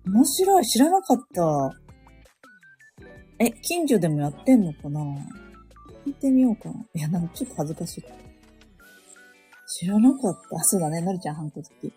[0.05, 1.75] 面白い、知らなかった。
[3.39, 5.01] え、近所でもやってんのかな？
[6.05, 6.85] 聞いてみようかな。
[6.93, 8.03] いや、なんかちょっと恥ずかしい。
[9.79, 10.57] 知らなかった。
[10.63, 11.93] そうだね、のりちゃんハンコ好き。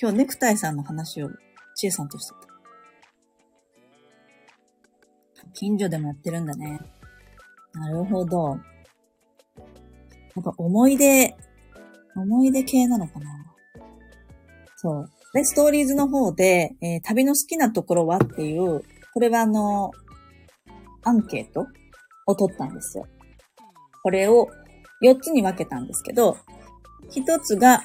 [0.00, 1.28] 今日ネクタイさんの話を、
[1.74, 2.49] ちえさんとしてた。
[5.54, 6.80] 近所でもやってるんだね。
[7.74, 8.58] なるほど。
[10.34, 11.36] なんか思い出、
[12.16, 13.26] 思い出系なのかな
[14.76, 15.10] そう。
[15.34, 18.82] で、ストーリーズの方で、えー、旅の好きなところはっていう、
[19.12, 19.90] これはあの、
[21.02, 21.66] アンケート
[22.26, 23.06] を取ったんですよ。
[24.02, 24.48] これを
[25.02, 26.36] 4つに分けたんですけど、
[27.10, 27.82] 1つが、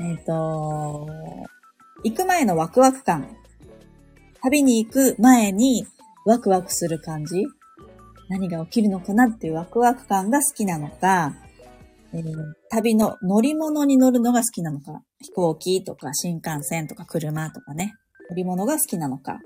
[0.00, 1.08] えっ、ー、と、
[2.04, 3.28] 行く前のワクワク感。
[4.40, 5.84] 旅に行く前に
[6.28, 7.46] ワクワクする感じ？
[8.28, 11.34] 何が起きるのかなっていうワクワク感が好きなのか、
[12.12, 12.22] えー、
[12.68, 17.94] 旅の乗り物に乗るのが好きなのか、飛行機とか新幹線とか車とかね、
[18.28, 19.38] 乗り物が好きなのか？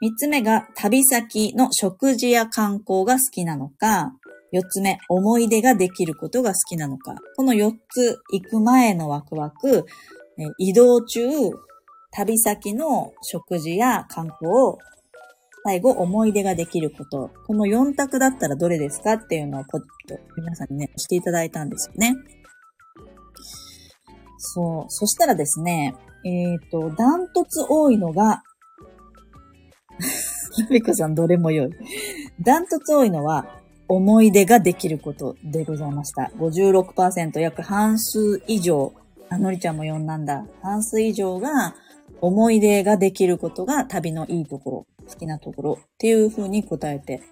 [0.00, 4.12] 三つ目が旅先の食事や観光が好きなのか、
[4.50, 7.14] 四つ目、思い出ができることが好きなのか？
[7.36, 9.86] この四つ、行く前のワクワク、
[10.58, 11.28] 移動中、
[12.10, 14.78] 旅先の食事や観光を、
[15.64, 17.30] 最後、思い出ができること。
[17.46, 22.14] この4択だったらどれですかっていうのをポッと皆さんにね、していただいたんですよね。
[24.38, 24.84] そう。
[24.88, 25.94] そしたらですね、
[26.24, 28.42] えっ、ー、と、ダントツ多いのが、
[30.58, 31.70] ラビコさんどれも良い。
[32.40, 36.30] ダントツ多いのは、思い出ができることでございました。
[36.38, 38.94] 56%、約半数以上、
[39.28, 40.46] あ、のりちゃんも4なんだ。
[40.62, 41.74] 半数以上が、
[42.20, 47.22] 思い出ができることが旅のいいところ、好きなところっていう風に答えて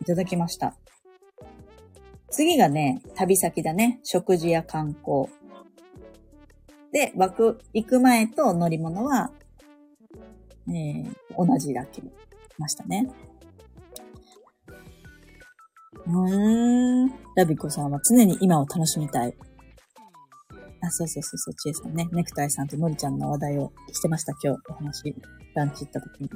[0.00, 0.76] いただきました。
[2.30, 4.00] 次がね、旅先だね。
[4.02, 5.26] 食事や観光。
[6.92, 9.30] で、枠、行く前と乗り物は、
[10.68, 12.02] えー、同じだけ
[12.58, 13.08] ましたね。
[16.06, 17.08] うーん。
[17.36, 19.34] ラビコさんは常に今を楽しみたい。
[20.80, 22.08] あ、そうそうそうそう、ちえさんね。
[22.12, 24.60] ネクタイさんとのりちゃんの話題をしてました、今日。
[24.70, 25.14] お話、
[25.54, 26.30] ランチ行った時に。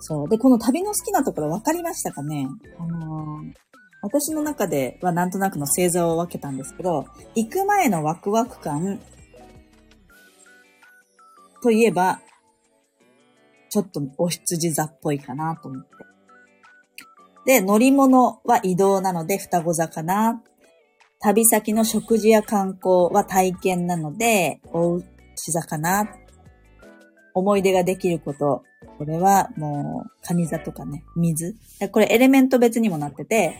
[0.00, 0.28] そう。
[0.28, 2.46] で、この旅の好きなところ分かりましたかね？
[2.78, 3.52] あのー、
[4.02, 9.00] 私の中ではなんとなくの星座を分けたんですけど、行く前のワクワク感
[11.62, 12.20] といえば、
[13.70, 15.90] ちょっとお羊座っぽいかなと思って。
[17.44, 20.42] で、乗り物は移動なので双子座かな。
[21.20, 25.02] 旅先の食事や観光は体験なので、おう
[25.34, 26.08] ち座かな。
[27.34, 28.62] 思い出ができること。
[28.98, 31.54] これはもう、カニ座とかね、水。
[31.92, 33.54] これエレメント別にもなってて、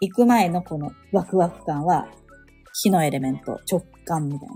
[0.00, 2.08] 行く前のこのワクワク感は、
[2.82, 4.54] 火のエレメント、直感みたいな。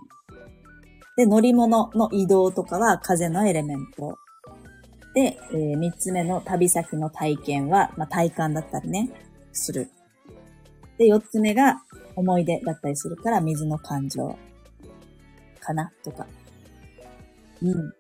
[1.17, 4.17] で、乗り物の移動とかは風のエレメント。
[5.15, 9.11] で、えー、三つ目の旅先の体験は、まあ、体感だったりね、
[9.53, 9.91] する。
[10.97, 11.83] で、四つ目が
[12.17, 14.37] 思い出だったりするから、水の感情。
[15.61, 16.27] かなとか。
[17.63, 17.93] うん。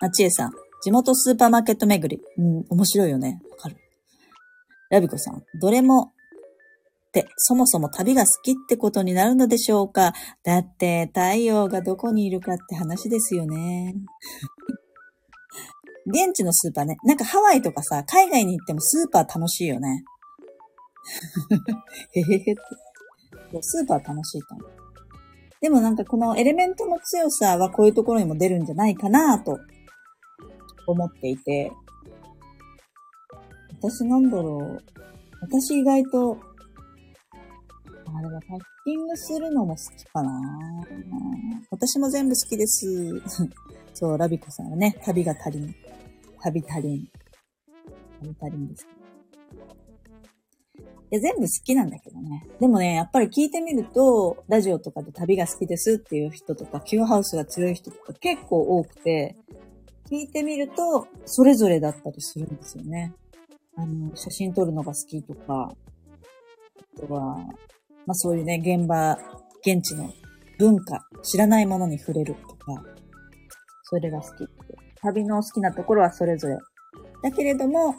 [0.00, 0.52] あ、ちえさん。
[0.82, 2.22] 地元スーパーマーケット巡り。
[2.38, 3.40] うん、面白いよね。
[3.50, 3.76] わかる。
[4.90, 5.42] ラビコさん。
[5.60, 6.12] どれも
[7.10, 10.14] って、そもそも旅が好きってことになるのでしょうか？
[10.42, 13.94] だって太陽がどこにいるかって話ですよね。
[16.06, 16.96] 現地のスーパーね。
[17.04, 20.04] なんかハワイとかさ、海外に行ってもスーパー楽しいよね。
[22.14, 22.56] へへへって。
[23.60, 24.70] スーパー楽しいと思う。
[25.60, 29.58] でもなんかこのエレメントの強さはこういうところにも出るんじゃないかなと
[30.90, 31.72] 思っていて。
[33.80, 34.84] 私なんだろう。
[35.40, 36.38] 私意外と
[38.18, 40.30] あ、でもパッキングするのも好きかな
[41.70, 43.22] 私も全部好きです。
[43.94, 45.74] そう、ラビコさんはね、旅が足りん。
[46.40, 47.08] 旅足りん。
[48.20, 48.86] 旅足りんです。
[51.12, 52.46] いや、全部好きなんだけどね。
[52.60, 59.36] でもね、やっぱり聞いてみると、ラジオとかで旅が好きですっていう人とか、キューハウスが強い人とか結構多くて、
[60.10, 63.14] 聞いてみると、それぞれだったりするんですよね。
[63.76, 65.72] あの、写真撮るのが好きとか、
[66.96, 67.36] あとは、
[68.06, 69.16] まあそういうね、現場、
[69.60, 70.12] 現地の
[70.58, 72.82] 文化、知らないものに触れるとか、
[73.84, 74.74] それが好きって。
[75.02, 76.58] 旅の好きなところはそれぞれ。
[77.22, 77.94] だけれども、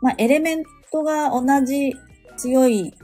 [0.00, 1.94] まあエレメントが同じ
[2.38, 2.94] 強い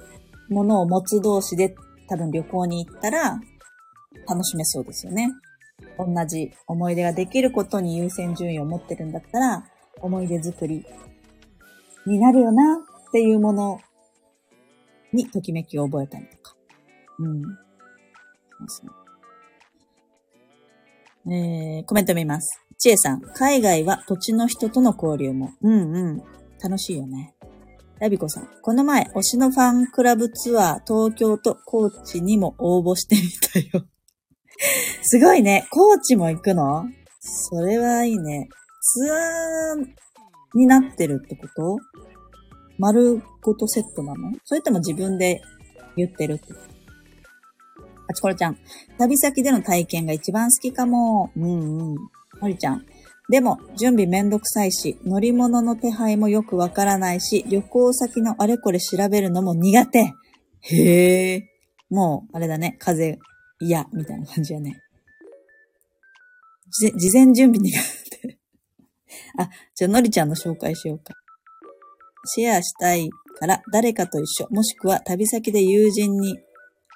[0.48, 1.74] ものを持つ同士で
[2.08, 3.38] 多分旅行に行ったら
[4.26, 5.30] 楽しめそうですよね。
[5.98, 9.64] 同じ思い出ができることに優先順位を持ってるんだったら、
[10.00, 10.84] 思い出作り
[12.06, 12.78] になるよな
[13.08, 13.80] っていうもの
[15.12, 16.54] にときめきを覚えたりとか。
[17.18, 17.42] うん。
[17.42, 17.52] そう
[18.62, 18.90] ですね。
[21.28, 22.62] えー、コメント見ます。
[22.78, 25.52] ちえさん、海外は土地の人との交流も。
[25.62, 26.22] うんうん。
[26.62, 27.34] 楽しいよね。
[27.98, 33.22] ラビコさん、この前、推しのファンクラブツアー、東京と高知にも応募してみ
[33.70, 33.86] たよ。
[35.02, 35.66] すごいね。
[35.70, 36.86] 高知も行くの？
[37.20, 38.48] それはいいね。
[38.80, 39.86] ツアー
[40.54, 41.78] になってるってこと？
[42.78, 44.32] 丸ごとセットなの？
[44.44, 45.40] それとも自分で
[45.96, 46.54] 言ってるって
[48.08, 48.58] あちころちゃん。
[48.98, 51.30] 旅先での体験が一番好きかも。
[51.36, 51.94] うんうん。
[52.40, 52.86] のりちゃん。
[53.28, 60.12] でも、準備めんどくさいし、乗り物の手配もよくわからないし、旅行先のあれこれ調べるのも苦手。
[60.60, 61.50] へえ。
[61.90, 62.76] もう、あれだね。
[62.78, 63.18] 風
[63.60, 64.80] 嫌、みたいな感じやね。
[66.70, 67.78] 事前準備苦
[68.22, 68.38] 手。
[69.38, 71.14] あ、じゃあ、のりちゃんの紹介しようか。
[72.26, 76.38] シェアしたいから誰かと一緒、もしくは旅先で友人に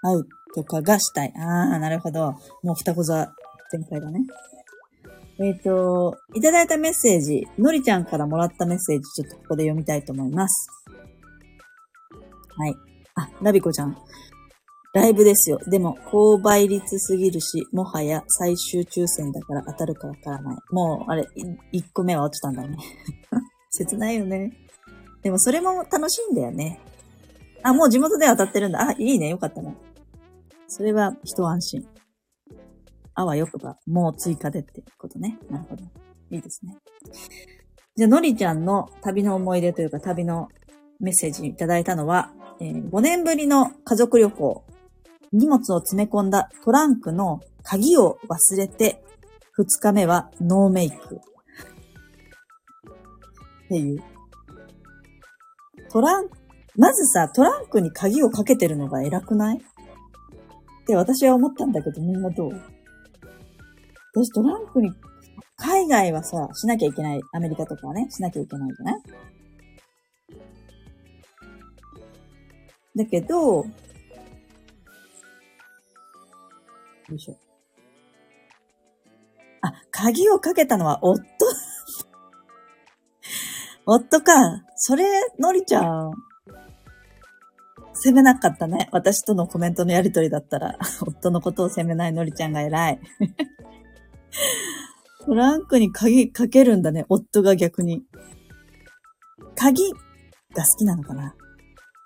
[0.03, 1.33] 会うとかがしたい。
[1.37, 2.33] ああ、なるほど。
[2.63, 3.33] もう双子座
[3.71, 4.21] 全開だね。
[5.39, 10.69] えっ、ー、と、いただいたメッセージ、のりちゃんからもらったメッセージ、ちょっとここで読みたいと思います。
[12.59, 12.75] はい。
[13.15, 13.97] あ、ラビコちゃん。
[14.93, 15.59] ライブですよ。
[15.69, 20.57] でも、高倍率すぎるし、もはや最終抽選だから当たるかわからない。
[20.73, 21.29] もう、あれ、
[21.73, 22.77] 1個目は落ちたんだね。
[23.71, 24.53] 切ないよね。
[25.23, 26.81] でも、それも楽しいんだよね。
[27.63, 28.89] あ、もう地元で当たってるんだ。
[28.89, 29.29] あ、いいね。
[29.29, 29.73] よかったな。
[30.67, 31.87] それは一安心。
[33.15, 35.39] あわよくば、もう追加でってことね。
[35.49, 35.85] なるほど。
[36.31, 36.77] いいですね。
[37.95, 40.49] じゃあ、のりちゃんの旅の思い出というか、旅の
[40.99, 44.65] メッセージいただいたのは、えー、5年ぶりの家族旅行。
[45.33, 49.05] 荷物を詰め込んだトランクの鍵を忘れて、
[49.59, 51.17] 2日目はノーメイク。
[51.17, 51.19] っ
[53.69, 54.03] ていう。
[55.91, 56.37] トランク、
[56.77, 59.59] まずさ、トランクに鍵をかけてるのが偉くない？
[59.59, 59.61] っ
[60.87, 62.51] て私は思ったんだけど、みんなどう？
[64.15, 64.93] 私トランクに、
[65.57, 67.21] 海外はさ、しなきゃいけない。
[67.33, 69.03] アメリカとかはね、しなきゃいけないじゃない？
[72.97, 73.65] だけど、
[77.11, 77.37] よいしょ。
[79.63, 81.25] あ、鍵をかけたのは夫。
[83.85, 84.33] 夫か。
[84.77, 85.05] それ、
[85.39, 86.13] のりちゃん。
[87.95, 88.89] 責めなかったね。
[88.93, 93.01] 私とのコメントのやりとりだったら、 夫のことを責めないのりちゃんが偉い。
[95.27, 97.05] トランクに鍵かけるんだね。
[97.09, 98.07] 夫が逆に。
[99.55, 99.99] 鍵が
[100.65, 101.35] 好きなのかな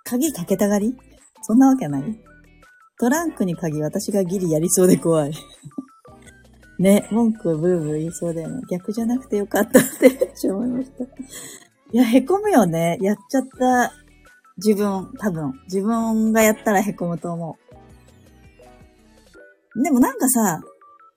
[0.03, 0.97] 鍵かけたがり？
[1.43, 2.34] そんなわけない？
[2.99, 5.33] トランクに鍵私がギリやりそうで怖い。
[6.79, 8.63] ね、文句ブーブー言いそうだよね。
[8.71, 11.05] 逆じゃなくてよかったって思いました。
[11.05, 11.09] い
[11.93, 12.99] や、へこむよね。
[13.01, 13.93] やっちゃった
[14.57, 15.53] 自分、多分。
[15.65, 17.57] 自分がやったらへこむと思
[19.77, 19.83] う。
[19.83, 20.61] でもなんかさ、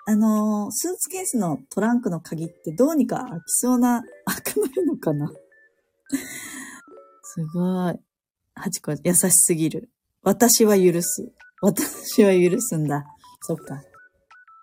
[0.05, 5.32] あのー、スーツケースのトランクの鍵ってどうにか開きそうな、開かないのかな
[7.21, 7.99] すごい。
[8.55, 9.89] ハチコ優しすぎる。
[10.23, 11.32] 私は許す。
[11.61, 13.05] 私は許すんだ。
[13.41, 13.81] そっか。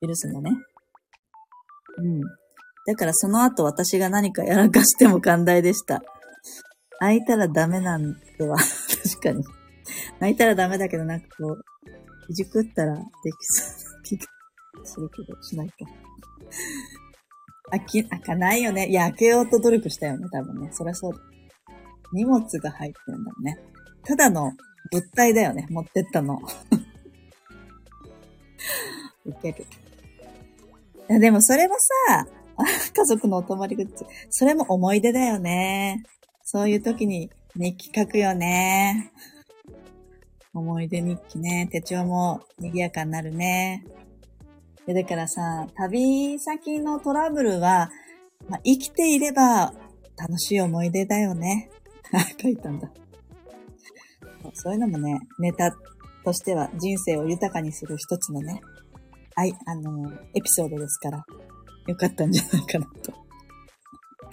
[0.06, 0.50] 許すんだね。
[1.98, 2.20] うん。
[2.86, 6.02] だからその後私が何かやらかしても寛大でした。
[7.00, 8.56] 開いたらダメなんでは。
[9.02, 9.44] 確かに。
[10.20, 11.64] 開いたらダメだけどなんかこう、
[12.28, 13.06] いじくったらでき
[13.40, 14.26] そうな気が
[14.84, 15.74] するけど、しないと。
[17.70, 18.88] 開き、開かないよね。
[18.88, 20.70] いや、開けようと努力したよね、多分ね。
[20.72, 21.20] そりゃそうだ。
[22.12, 23.58] 荷物が入ってんだもんね。
[24.04, 24.52] ただの
[24.90, 26.40] 物体だよね、持ってったの。
[29.26, 29.66] いける。
[31.08, 31.74] いや、でもそれも
[32.08, 32.26] さ、
[32.94, 34.06] 家族のお泊まりグッズ。
[34.30, 36.02] それも思い出だよね。
[36.42, 39.12] そういう時に日記書くよね。
[40.52, 41.68] 思い出日記ね。
[41.70, 43.84] 手帳も賑やかになるね。
[44.86, 47.90] で、だからさ、旅先のトラブルは、
[48.48, 49.74] まあ、生きていれば
[50.16, 51.70] 楽しい思い出だよね。
[52.40, 52.90] 書いたんだ。
[54.52, 55.74] そういうのもね、ネタ
[56.24, 58.60] としては人生を豊かにする一つのね、
[59.34, 61.24] はい、あのエピソードですから、
[61.86, 63.12] よかったんじゃないかなと。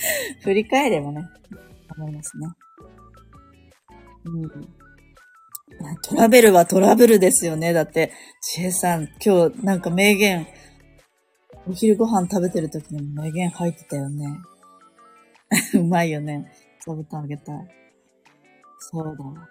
[0.41, 1.27] 振り返ればね、
[1.97, 2.47] 思いますね。
[4.25, 4.49] うん。
[6.03, 7.73] トラベルはトラブルですよね。
[7.73, 10.47] だって、ちえさん、今日なんか名言、
[11.67, 14.39] お昼ご飯食べてる時にも名言入ってたよね。
[15.75, 16.51] うまいよね。
[16.85, 17.67] 座布団あげたい。
[18.79, 19.49] そうだわ。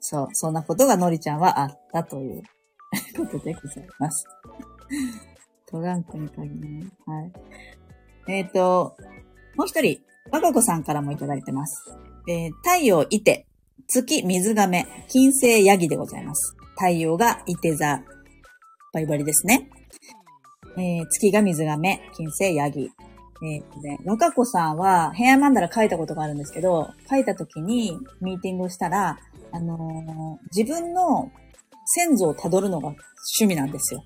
[0.00, 2.42] そう、そんなことがのりちゃんはあったという
[3.16, 4.26] ことでございます。
[5.66, 6.86] トランクに鍵ね。
[7.04, 7.32] はい。
[8.28, 8.96] えっ、ー、と、
[9.56, 11.98] もう一人、我が子さんからもいただいてます。
[12.28, 13.46] えー、太陽いて、
[13.86, 16.54] 月水亀、金星ヤギでございます。
[16.76, 18.02] 太陽が伊手座、
[18.92, 19.68] バリバリですね。
[20.76, 22.90] えー、月が水亀、金星ヤギ。
[23.42, 29.18] えー、ね、若子さんは、部屋マンダラ書いたことがあるんですけど、書いた時にミーティングをしたら、
[29.52, 31.30] あのー、自分の
[31.86, 34.04] 先祖をたどるのが趣味なんですよ。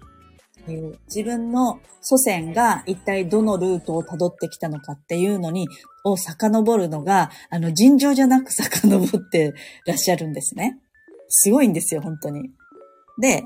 [1.09, 5.69] 自分の祖先が一体どのルートを辿ってきたのかっていうのに、
[6.05, 9.55] を遡るのが、あの、尋常じゃなく遡って
[9.87, 10.79] らっしゃるんですね。
[11.29, 12.51] すごいんですよ、本当に。
[13.21, 13.45] で、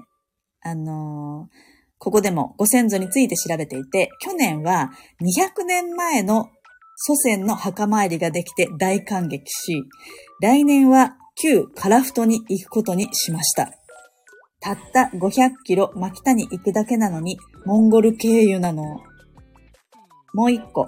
[0.63, 4.91] あのー、ここでもご先祖について調べていて、去年は
[5.21, 6.51] 200年前の
[6.97, 9.85] 祖先の墓参りができて大感激し、
[10.41, 13.71] 来年は旧カラフトに行くことにしました。
[14.61, 19.01] たった500キロ巻田に行くだけなのに、モンゴル経由なの。
[20.35, 20.87] もう一個。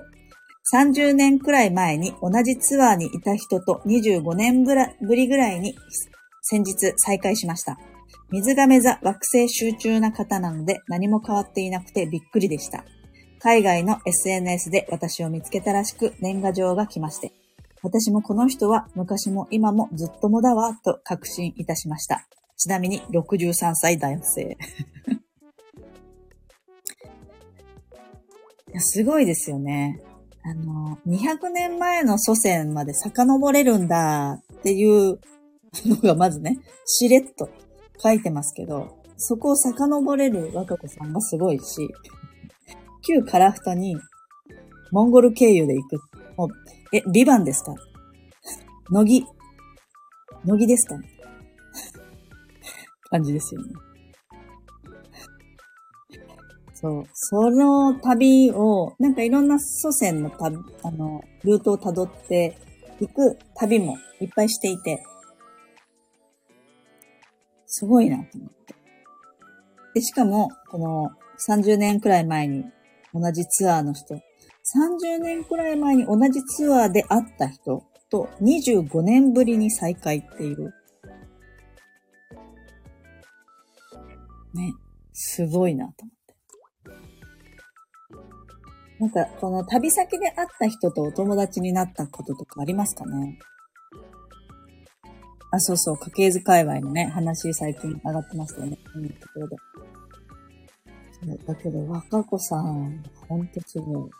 [0.75, 4.75] 30年くらい前に同じツアーにいた人と25年ぶ
[5.15, 5.75] りぐらいに
[6.43, 7.79] 先日再会しました。
[8.31, 12.85] 水亀座惑星集中な方なので何も変わっていなくてびっくりでした。
[13.41, 17.33] 海外の SNS で私を見つけたらしく年賀状が来まして、
[17.83, 22.27] 私もこの人は昔も今もずっともだわ、と確信いたしました。
[22.59, 24.59] ちなみに63歳男性。
[28.69, 30.03] いやすごいですよね。
[30.43, 35.19] あの、200年前の祖先まで遡れるんだっていう
[35.87, 37.49] のがまずね、しれっと
[38.01, 41.89] 書いてますけど、そこを遡れる若子さんがすごいし、
[43.07, 43.97] 旧カラフトに
[44.93, 46.01] モンゴル経由で行く。
[46.37, 46.49] もう、
[46.93, 47.75] え、ビバンですか？
[48.91, 49.27] 乃木。
[50.45, 51.09] 乃木ですかね？
[53.11, 53.73] 感じですよね。
[56.75, 57.05] そう。
[57.13, 62.57] その旅を、なんかいろんな祖先の旅、あの、ルートを辿って
[63.01, 65.05] いく旅もいっぱいしていて、
[67.69, 68.75] すごいなと思って。
[69.95, 71.11] で、しかも、この
[71.47, 72.65] 30年くらい前に
[73.15, 80.75] 同じツアーの人、30年くらい前に同じツアーで会った人と25年ぶりに再会っていう。
[84.55, 84.73] ね、
[85.13, 86.19] すごいなと思って。
[88.99, 93.39] なんか、この旅先で会った人とお友達になったこととかありますかね？
[95.51, 98.79] あ、そうそう、家系図界隈のね、話最近上がってましたよね。
[98.93, 99.57] このところで。
[101.21, 104.11] そうだけど、若子さん、ほんとすごい。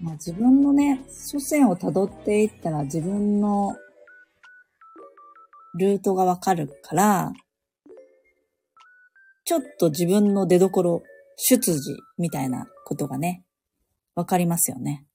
[0.00, 3.76] まあ自分のね、祖先を辿っていったら自分の
[5.78, 7.32] ルートがわかるから、
[9.44, 11.02] ちょっと自分の出所
[11.36, 13.44] 出自みたいなことがね、
[14.16, 15.06] わかりますよね。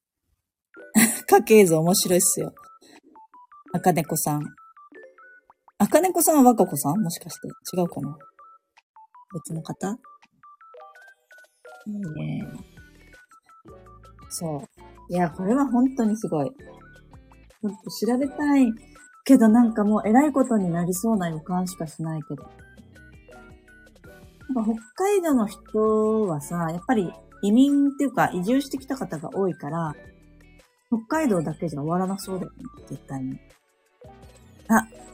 [1.28, 2.54] 家系図面白いっすよ。
[3.74, 4.42] 赤猫さん。
[5.78, 7.02] 赤猫さんは若子さん？
[7.02, 8.18] もしかして違うかな？
[9.34, 9.98] 別の方？
[11.88, 12.48] いいね。
[14.30, 15.14] そう。
[15.14, 16.52] いや、これは本当にすごい。
[17.62, 18.68] ほんと調べたい
[19.24, 22.44] けどなんかもう偉いことになりそうな予感しかしないけど。
[24.54, 27.12] なんか北海道の人はさ、やっぱり
[27.42, 29.96] 移民っていうか移住してきた方が多いから、
[30.88, 32.58] 北海道だけじゃ終わらなそうだよね、
[32.90, 33.40] 絶対に。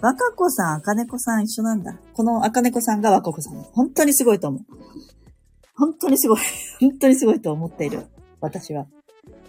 [0.02, 1.98] 若子さん、赤猫さん一緒なんだ。
[2.14, 3.62] この赤猫さんが若子さん。
[3.64, 4.62] 本当にすごいと思う。
[5.76, 6.40] 本当にすごい。
[6.80, 8.06] 本当にすごいと思っている。
[8.40, 8.88] 私は。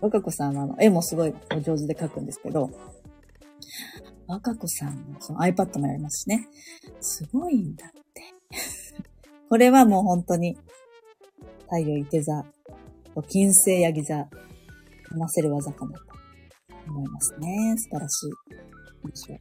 [0.01, 2.71] 若子さんはあの、絵もすごいお上手で描くんですけど、
[4.27, 6.49] 若子さんの、その iPad もやりますしね。
[7.01, 8.23] すごいんだって。
[9.49, 10.57] これはもう本当に、
[11.65, 12.45] 太陽いて座
[13.23, 14.29] 金星ヤギ座、
[15.11, 16.05] 話せる技かなと
[16.87, 17.75] 思いますね。
[17.77, 18.31] 素晴らしい。
[19.03, 19.41] 面白い。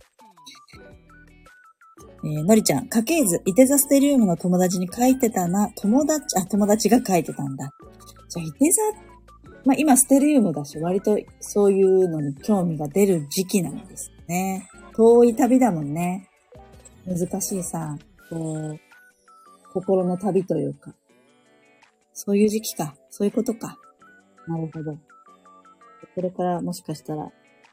[2.23, 7.71] えー、のりちゃん、家系図、いて座ステリウムの友達に書いてたな、友達、あ、友達が書いてたんだ。
[8.29, 8.81] じゃあ、いて座、
[9.65, 14.67] まあ、今ステリウムだし、割とそういうのに興味が出る時期なんですね。
[14.95, 16.29] 遠い旅だもんね。
[17.05, 17.97] 難しいさ、
[18.29, 18.79] こう、
[19.73, 20.93] 心の旅というか。
[22.13, 22.95] そういう時期か。
[23.11, 23.77] そういうことか。
[24.47, 24.97] なるほど。
[26.15, 27.31] これからもしかしたら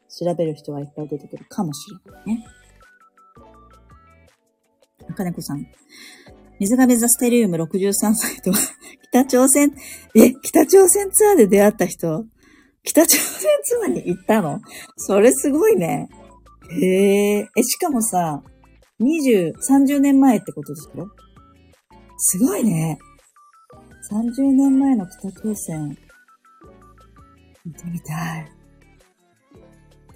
[0.08, 2.44] 調べる人はいっぱい出てくるかもしれないね。
[5.14, 5.66] 赤猫さん。
[6.60, 8.52] 水亀座ステリウム63歳と
[9.10, 9.72] 北朝鮮、
[10.14, 12.26] え、北朝鮮ツアーで出会った人？
[12.82, 14.60] 北朝鮮ツアーに行ったの？
[14.96, 16.08] それすごいね。
[16.80, 17.48] へえ。
[17.56, 18.42] え、しかもさ、
[19.00, 21.08] 20、30年前ってことですよ。
[22.18, 22.98] すごいね。
[24.10, 25.96] 30年前の北朝鮮。
[27.64, 28.52] 見てみたい。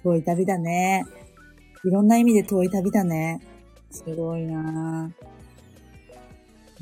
[0.03, 1.03] 遠い旅だね。
[1.85, 3.39] いろんな意味で遠い旅だね。
[3.91, 5.25] すごいなぁ、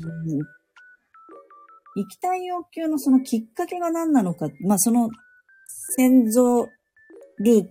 [0.00, 0.38] うん。
[1.96, 5.10] 行きたい欲求のそのきっかけが何なのか、まあその
[5.96, 6.68] 先祖
[7.38, 7.66] ルー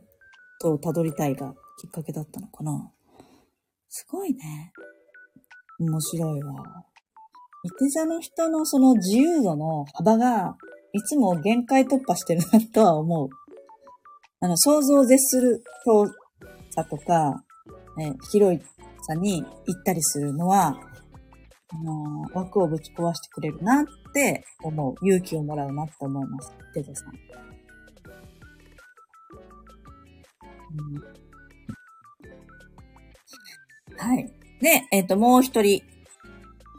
[0.59, 2.91] トを辿りたいがきっかけだったのかな。
[3.89, 4.73] すごいね。
[5.79, 6.85] 面白いわ。
[7.63, 10.57] いて座の人のその自由度の幅が、
[10.93, 13.29] いつも限界突破してるなとは思う。
[14.39, 16.07] あの、想像を絶する遠
[16.71, 17.43] さとか、
[17.97, 18.61] ね、広い
[19.07, 20.77] さに行ったりするのは、
[21.69, 24.95] あのー、枠をぶち壊してくれるなって思う。
[25.05, 26.53] 勇気をもらうなって思います。
[26.73, 27.13] テゾさん。
[30.79, 30.81] う
[33.95, 34.31] ん、はい。
[34.61, 35.83] で、えっ、ー、と、もう一人、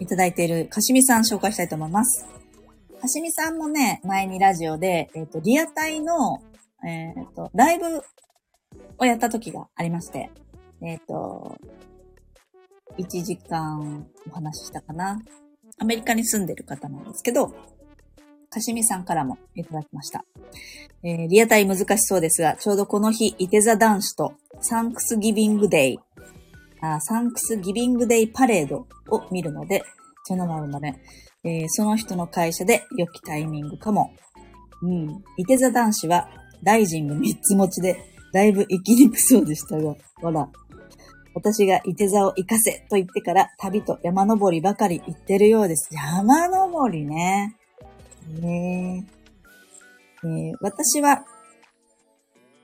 [0.01, 2.27] いただいているかしみさん紹介したいと思います。
[3.01, 6.43] かしみさんもね、前にラジオで、えっ、ー、と、リアタイの、
[6.87, 8.03] えっ、ー、と、ライブ
[8.99, 10.31] をやった時がありまして、
[10.83, 11.57] えっ、ー、と、
[12.99, 15.19] 1時間お話ししたかな。
[15.79, 17.55] アメリカに住んでる方なんですけど、
[18.51, 20.25] かしみさんからもいただきました。
[21.05, 25.99] えー、リアタイ難しそうですが、ちょうどこの日、イテザ男子とサンクスギビングデイ、
[26.81, 29.83] あサンクスギビングデイパレードを見るので、
[30.25, 31.01] そのあるんだね。
[31.45, 34.13] えー、その人の会社で良きタイミングかも。
[34.83, 35.23] うん。
[35.37, 36.29] イテザ男子は、
[36.63, 37.97] ライジング3つ持ちで、
[38.33, 40.49] だいぶ生きにくそうでしたが、ほら。
[41.39, 45.89] 私がイテザを活かせと言ってから旅と山登りばかり行ってるようです。
[45.93, 47.57] 山登りね。
[48.41, 49.07] ね
[50.25, 51.25] えー、私は、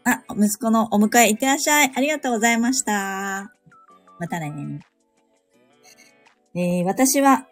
[0.05, 1.93] あ、息子のお迎え行ってらっしゃい。
[1.95, 3.53] ありがとうございました。
[4.19, 4.81] またね。
[6.57, 7.47] えー、私は、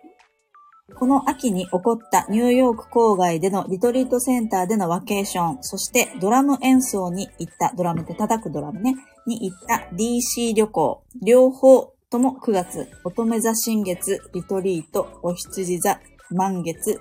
[0.97, 8.97] この秋に起こったニューヨーク郊外でのリトリートセンターでのワケーション、そしてドラム演奏に行った、ドラムって叩くドラムね、
[9.27, 16.01] に行った DC 旅行、両方とも9月、乙女座新月、リトリート、お羊座、
[16.31, 17.01] 満月、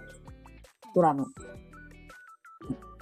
[0.96, 1.26] ドラム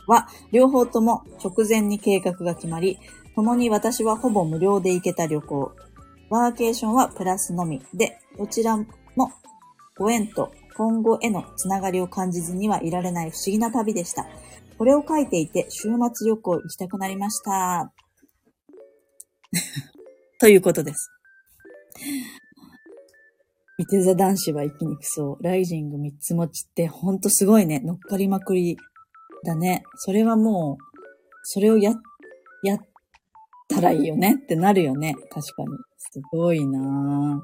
[0.08, 3.00] は、両方とも直前に計画が決まり、
[3.36, 5.72] 共に私はほぼ無料で行けた旅行。
[6.30, 8.86] ワーケーションはプラスのみで、どちらも
[9.98, 14.26] ご縁と今後へのつながりを感じずにはいられない不思議な旅でした。
[14.78, 17.92] これを書いていて、週末旅行行きたくなりました。
[20.39, 21.12] ということです。
[23.78, 25.43] いて座男子は生きにくそう。
[25.43, 27.80] ライジング三つ持ちってほんとすごいね。
[27.80, 28.78] 乗っかりまくり
[29.45, 29.84] だね。
[29.95, 30.84] それはもう、
[31.43, 31.93] それをや、
[32.64, 32.80] やっ
[33.70, 35.16] たらいいよねってなるよね。
[35.30, 35.70] 確かに。
[35.97, 37.41] すごいな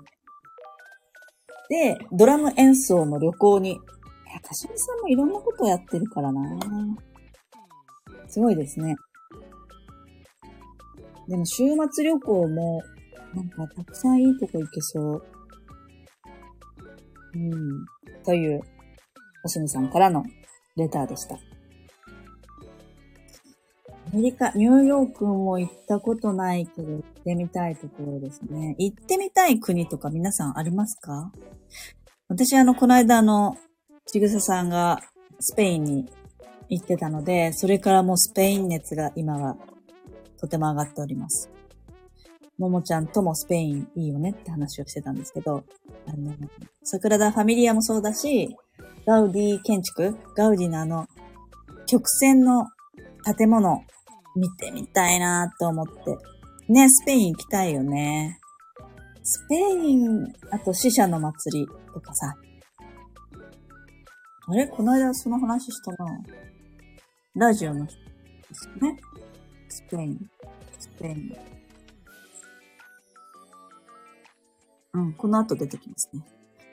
[1.69, 3.71] で、ドラム演奏の旅行に。
[3.71, 6.41] いや、かしみさんもいろんなことをやってるからな
[8.27, 8.95] すごいですね。
[11.27, 12.83] でも週末旅行も、
[13.33, 15.23] なんかたくさんいいとこ行けそう。
[17.33, 17.85] うん。
[18.23, 18.61] という、
[19.43, 20.23] おしみさんからの
[20.75, 21.35] レターでした。
[21.35, 21.39] ア
[24.13, 28.75] メリカ、ニューヨークも行ったことないけど、行ってみたいところですね。
[28.77, 31.31] 行ってみたい国とか皆さんありますか？
[32.29, 33.57] 私、あの、この間、あの、
[34.05, 35.01] ちぐささんが
[35.39, 36.05] スペインに
[36.69, 39.57] 行ってたので、それからもうスペイン熱が今は
[40.39, 41.49] とても上がっております。
[42.57, 45.65] ももちゃんともスペインいいよねって話をしてたんですけど、
[46.07, 46.33] あの、
[46.83, 48.55] 桜田ファミリアもそうだし、
[49.05, 51.07] ガウディ建築ガウディのあの、
[51.85, 52.67] 曲線の
[53.37, 53.83] 建物
[54.35, 56.17] 見てみたいなと思って。
[56.67, 58.39] ね、スペイン行きたいよね。
[59.23, 62.33] スペイン、あと死者の祭りとかさ。
[64.47, 64.67] あれ？
[64.67, 65.97] この間その話したな。
[67.35, 68.01] ラジオの人で
[68.53, 68.99] すよね？
[69.75, 70.29] スペイン。
[70.79, 71.35] スペイン。
[74.93, 76.23] うん、この後出てきますね。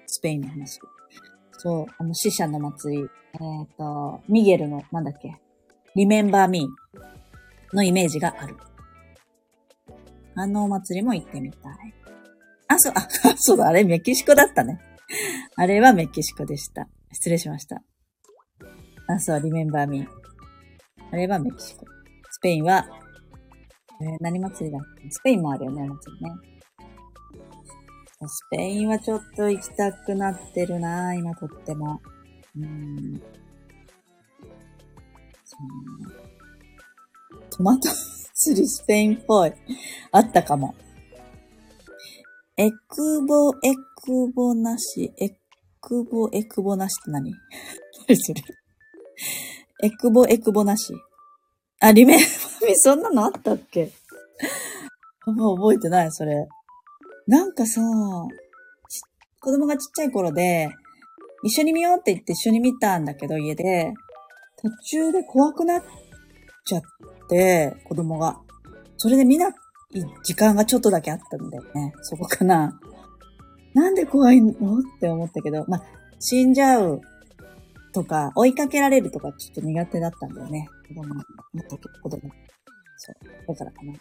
[0.07, 0.79] スペインの話。
[1.59, 3.03] そう、あの、死者の祭り。
[3.03, 5.37] えっ、ー、と、ミゲルの、なんだっけ、
[5.97, 8.57] リメンバーミーのイメージがある。
[10.37, 11.73] あのお祭りも行ってみたい。
[12.69, 14.81] あ、そう、あ、 そうだ、あれメキシコだったね。
[15.57, 16.87] あれはメキシコでした。
[17.11, 17.83] 失礼しました。
[19.09, 20.09] あ、そう、リメンバーミー。
[21.11, 21.92] あれはメキシコ。
[22.43, 22.85] スペインは、
[24.01, 25.09] えー、何祭りだっけ？
[25.13, 26.33] スペインもあるよね、祭りね。
[28.27, 32.01] スペインはちょっと行きたくなってるな今とっても。
[32.57, 33.23] うん。
[37.49, 37.89] トマト
[38.35, 39.53] 釣りスペインっぽい。
[40.11, 40.75] あったかも。
[42.57, 43.73] エクボ、エ
[44.05, 45.29] クボなし、エ
[45.81, 47.33] クボ、エクボなしって何？
[48.09, 48.43] 何それ
[49.85, 50.93] エクボ、エクボなし。
[51.83, 53.91] あ、リメンバミ、そんなのあったっけ？
[55.27, 56.47] もう覚えてない、それ。
[57.27, 57.81] なんかさ、
[59.41, 60.69] 子供がちっちゃい頃で、
[61.45, 63.93] 一緒に見ようって言って一緒に見たんだけど、家で、
[64.57, 65.83] 途中で怖くなっ
[66.65, 66.83] ちゃっ
[67.29, 68.39] て、子供が。
[68.97, 69.53] それで見ない
[70.23, 71.93] 時間がちょっとだけあったんだよね。
[72.03, 72.79] そこかな。
[73.75, 74.53] なんで怖いの？
[74.53, 74.55] っ
[75.01, 75.83] て思ったけど、まあ、
[76.21, 77.01] 死んじゃう
[77.93, 80.69] とか、追いかけられるとかちょっと苦手だったんだよね。
[80.95, 81.25] 子供、もっ
[81.69, 82.21] と子供。
[82.97, 83.17] そう。
[83.49, 83.93] だからかな。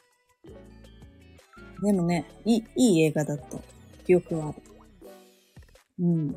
[1.83, 3.57] でもね、いい、いい映画だった。
[4.05, 4.61] 記憶はある。
[5.99, 6.35] うん。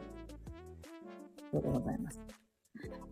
[1.52, 2.20] そうでございます。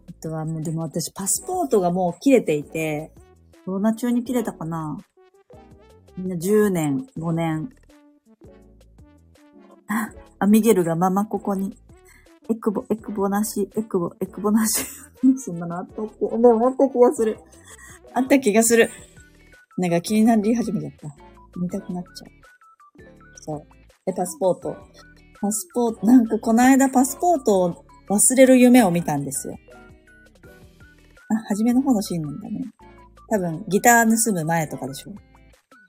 [0.09, 3.13] あとはもう、でも私パスポートがもう切れていて、
[3.65, 4.99] コロナ中に切れたかな
[6.17, 7.71] みんな10年、5年。
[10.39, 11.77] あ、ミゲルがママここに。
[12.51, 14.85] エクボ、エクボなし、エクボ、エクボなし。
[15.39, 16.29] そんなのあったっけ？
[16.29, 17.39] でもあった気がする。
[18.15, 18.91] あった気がする。
[19.79, 21.09] なんか気になり始めちゃった。
[21.61, 22.31] 見たくなっちゃう。
[23.37, 23.67] そう。
[24.05, 24.77] で、パスポート。
[25.41, 29.59] パスポート、なんかこの間パスポートを忘れる夢を見たんですよ。
[31.29, 32.61] あ、初めの方のシーンなんだね。
[33.29, 35.13] 多分、ギター盗む前とかでしょ。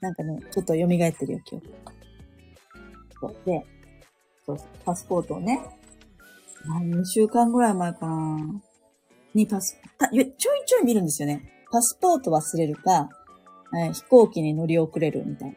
[0.00, 1.66] なんかね、ちょっと蘇ってるよ、今日。
[3.20, 3.66] そうで、
[4.44, 5.60] そうそう、パスポートをね、
[6.68, 8.38] 2週間ぐらい前かな
[9.34, 9.76] にパス、
[10.12, 10.32] ちょい
[10.66, 11.50] ちょい見るんですよね。
[11.70, 13.08] パスポート忘れるか、
[13.76, 15.54] えー、飛行機に乗り遅れるみたいな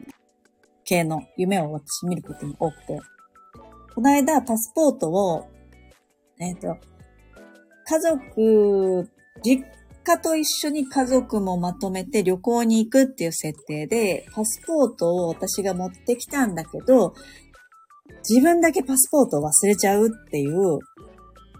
[0.84, 2.98] 系の夢を私見ることも多くて。
[3.94, 5.46] この間、パスポートを、
[6.40, 6.76] えっ、ー、と、
[7.84, 9.10] 家族、
[9.42, 9.64] 実
[10.04, 17.14] 家と一緒に家族もまとめて旅行に行くっていう設定で、パスポートを私が持ってきたんだけど、
[18.28, 20.78] 自分だけパスポートを忘れちゃうっていう、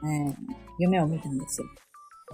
[0.05, 0.35] えー、
[0.79, 1.66] 夢を見たんですよ。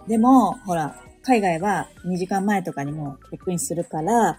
[0.09, 4.39] でも、ほら、海外は2時間前とかにもチェックインするから、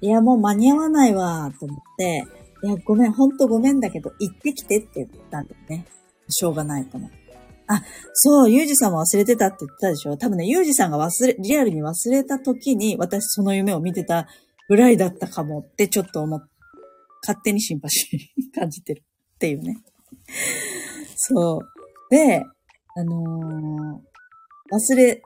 [0.00, 2.24] いや、もう間に合わないわ、と思って、
[2.62, 5.86] いや、ごめん、ほんとごめんだけど、行ってきてって言ったんだよね。
[6.28, 7.16] しょうがないと思って。
[7.66, 14.26] あ、そう、ゆうじさんも忘れてたって言ったでしょ多分ね、ゆうじさんが忘れ、リアルに忘れた時に、私その夢を見てた
[14.68, 16.48] ぐらいだったかもってちょっと思っ、
[17.26, 19.76] 勝手にシンパシー感じてるっていうね。
[21.16, 21.60] そう。
[22.10, 22.42] で、
[22.96, 25.22] あのー、忘れ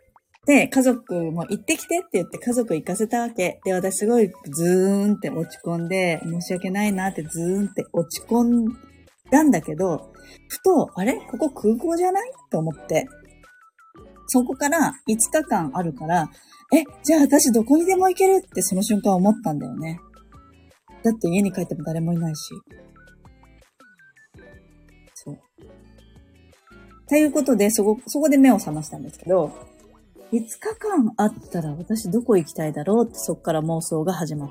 [0.46, 3.60] で、家族も行ってきてって言って家族行かせたわけ。
[3.66, 8.64] で、私すごいズーンって落ち込んで、申し訳ないなってズーンって落ち込ん
[9.30, 10.10] だんだけど、
[10.48, 11.20] ふと、あれ？
[11.30, 12.30] ここ空港じゃない？
[12.50, 13.06] と思って。
[14.28, 16.30] そこから5日間あるから、
[16.74, 20.00] え、じゃあ私どこにでも行けるってその瞬間思ったんだよね。
[21.02, 22.54] だって家に帰っても誰もいないし。
[25.14, 25.38] そう。
[27.08, 29.52] ということで、そこ、そこで目を覚ましたんですけど、
[30.32, 34.50] 5日間あったら私どこ行きたいだろうってそっから妄想が始まっ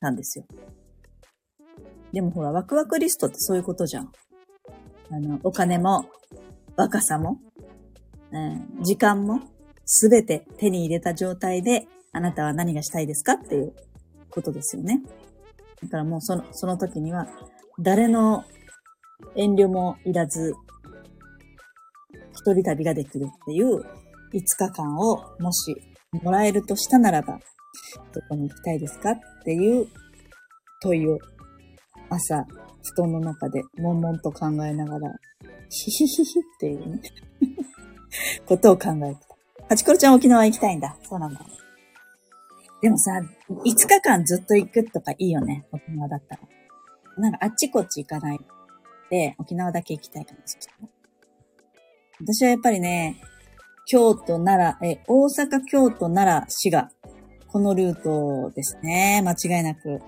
[0.00, 0.46] たんですよ。
[2.12, 4.10] でもほら、ワクワクリストってそういうことじゃん。
[5.10, 6.06] あの、お金も、
[6.76, 7.38] 若さも、
[8.32, 9.40] うん、時間も、
[9.84, 13.74] すべて手に入れた状態で、あなたは何がしたいですかっていう
[14.30, 15.02] ことですよね。
[15.82, 17.26] だからもうその、その時には、
[17.78, 18.44] 誰の
[19.36, 20.54] 遠慮もいらず、
[22.32, 23.84] 一人旅ができるっていう5
[24.32, 25.76] 日間をもし
[26.12, 27.38] もらえるとしたならば、
[28.12, 29.86] どこに行きたいですかっていう
[30.82, 31.18] 問いを
[32.08, 32.44] 朝、
[32.82, 35.14] 布団の中で悶々と考えながら、
[35.68, 37.00] ヒヒヒヒっていうね
[38.46, 39.66] ことを考えてた。
[39.68, 40.96] ハチコロちゃん沖縄行きたいんだ。
[41.08, 41.40] そうなんだ。
[42.82, 45.66] でもさ、5日間ずっと行くとかいいよね。
[45.70, 46.42] 沖縄だったら。
[47.18, 48.40] なんかあっちこっち行かない
[49.10, 50.90] で、沖縄だけ行きたいかもしれない。
[52.22, 53.20] 私はやっぱりね、
[53.86, 56.90] 京都、奈良、え、大阪、京都、奈良、滋賀。
[57.48, 59.22] このルートですね。
[59.26, 60.00] 間違いなく。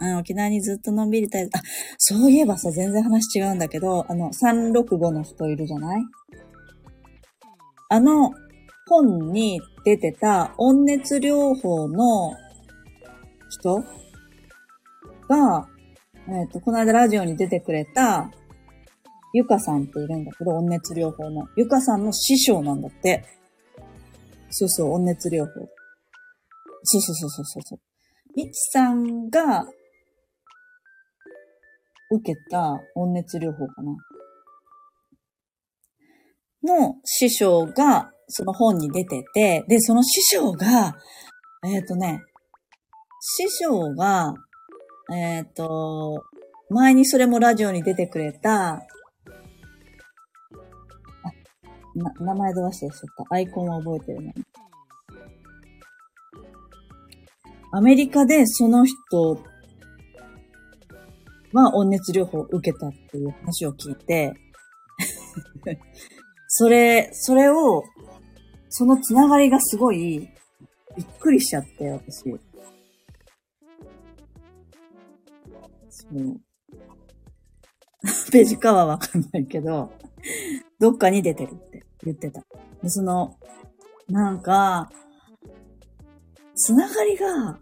[0.00, 1.44] うん、沖縄にずっとのんびりたい。
[1.44, 1.48] あ、
[1.98, 6.02] そういえばさ、全然話違うんだけど、あの、365の人いるじゃない？
[7.90, 8.32] あの、
[8.88, 12.34] 本に出てた温熱療法の
[13.50, 13.84] 人
[15.28, 15.68] が、
[16.26, 18.30] えっ、ー、と、この間ラジオに出てくれた、
[19.34, 21.46] ゆかさんっているんだけど、温熱療法の。
[21.56, 23.24] ゆかさんの師匠なんだって。
[24.50, 25.50] そうそう、温熱療法。
[26.84, 27.78] そうそうそうそうそう。
[28.36, 29.66] みちさんが、
[32.10, 33.96] 受けた温熱療法かな。
[36.62, 40.96] の師匠が、その本に出てて、で、その師匠が、
[41.64, 42.22] えっ、ー、とね、
[43.20, 44.34] 師匠が、
[45.12, 46.22] えっ、ー、と、
[46.70, 48.82] 前にそれもラジオに出てくれた、
[51.94, 53.34] な、名前で忘れちゃった？
[53.34, 54.32] アイコンは覚えてるの。
[57.72, 59.40] アメリカでその人
[61.52, 64.32] は温熱療法を受けたっていう話を聞いて
[66.48, 67.82] それ、それを、
[68.76, 70.28] そのつながりがすごい、
[70.96, 72.24] びっくりしちゃって、私。
[75.88, 76.40] そう。
[78.32, 79.92] ページかはわかんないけど、
[80.80, 82.44] どっかに出てるって言ってた。
[82.82, 83.38] でその、
[84.08, 84.90] なんか、
[86.56, 87.60] つながりが、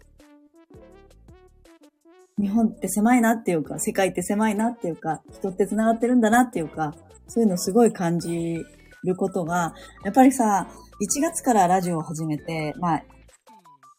[2.38, 6.94] 日本って狭いなっていうか、世界って狭いなっていうか、人って繋がってるんだなっていうか、
[7.28, 8.64] そういうのすごい感じ
[9.04, 9.74] ることが、
[10.04, 10.68] やっぱりさ、
[11.00, 13.02] 1月からラジオを始めて、まあ、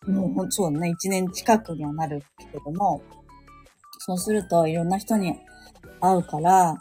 [0.07, 3.01] もうそうね、1年近くにはなるけども、
[3.99, 5.39] そうするといろんな人に
[6.01, 6.75] 会うから、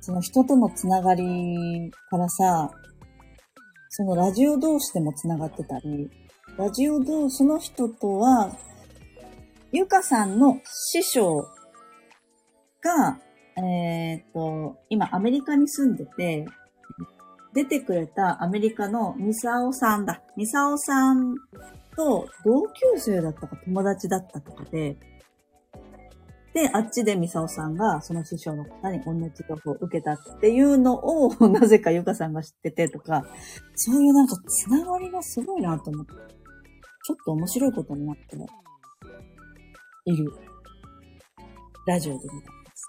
[0.00, 2.70] その人とのつながりからさ、
[3.90, 6.10] そのラジオ同士でもつながってたり、
[6.56, 8.56] ラジオ同士、の人とは、
[9.70, 11.46] ゆかさんの師匠
[12.82, 13.18] が、
[13.56, 16.46] えっ、ー、と、今アメリカに住んでて、
[17.58, 20.22] 出てくれたアメリカのミサオさんだ。
[20.36, 21.34] ミサオさん
[21.96, 24.96] と同級生だったか友達だったとかで、
[26.54, 33.26] で、あっちでミサオさんがその師匠の方に同じ情報を受けたっていうのを、 なぜかゆかさんが知っててとか、
[33.74, 38.36] そういうなんかつながりがすごいなと思って、ちょっと面白いことになって
[40.04, 40.32] いる
[41.88, 42.44] ラジオでございま
[42.76, 42.88] す。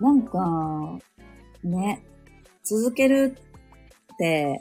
[0.00, 0.98] なんか、
[1.64, 2.04] ね、
[2.64, 3.36] 続ける
[4.14, 4.58] って、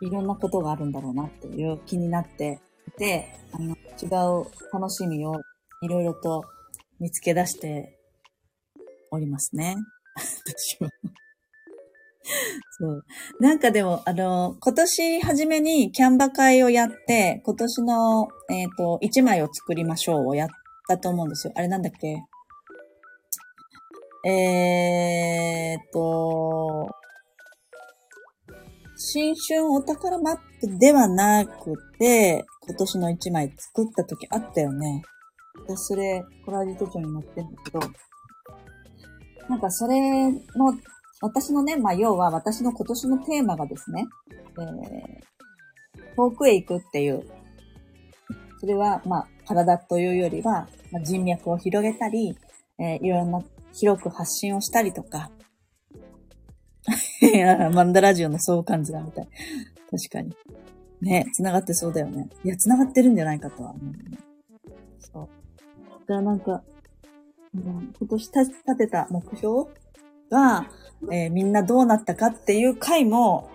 [0.00, 4.06] いろんなことがあるんだろうなっていう気になっていて、あの、違
[4.42, 5.34] う楽しみを
[5.82, 6.42] いろいろと
[6.98, 7.98] 見つけ出して
[9.10, 9.76] おりますね。
[10.16, 10.88] 私は。
[12.78, 13.04] そう。
[13.40, 20.48] なんかでも、あの、今年初めにキャンバ会をやって、今年の、えっ、ー、と、1枚を作りましょうをやっ
[20.88, 21.52] たと思うんですよ。
[21.56, 22.16] あれなんだっけ？
[24.24, 26.88] えー、っと、
[28.96, 35.02] 新春お宝マップではなくて、今年の1枚作った時あったよね。
[35.66, 37.80] で、それ、コラージュ手帳に載ってるんだけど、
[39.48, 40.40] なんかそれの、
[41.20, 44.06] 私のね、まあ要は私の今年のテーマがですね、
[44.60, 47.24] えー、遠くへ行くっていう、
[48.60, 52.36] それはまあ体というよりは、まあ、人脈を広げたり、
[52.78, 53.42] えー、いろんな
[53.72, 55.30] 広く発信をしたりとか。
[57.22, 59.28] いや、マンダラジオの相関図だみたい。
[59.90, 60.36] 確かに。
[61.00, 62.28] ね、繋がってそうだよね。
[62.44, 64.18] いや、繋がってるんじゃないかとは思う、ね。
[64.98, 65.28] そう。
[66.06, 66.62] だからなんか、
[67.54, 69.70] 今年立てた目標
[70.30, 70.70] が、
[71.10, 73.50] えー、みんなどうなったかっていう回も、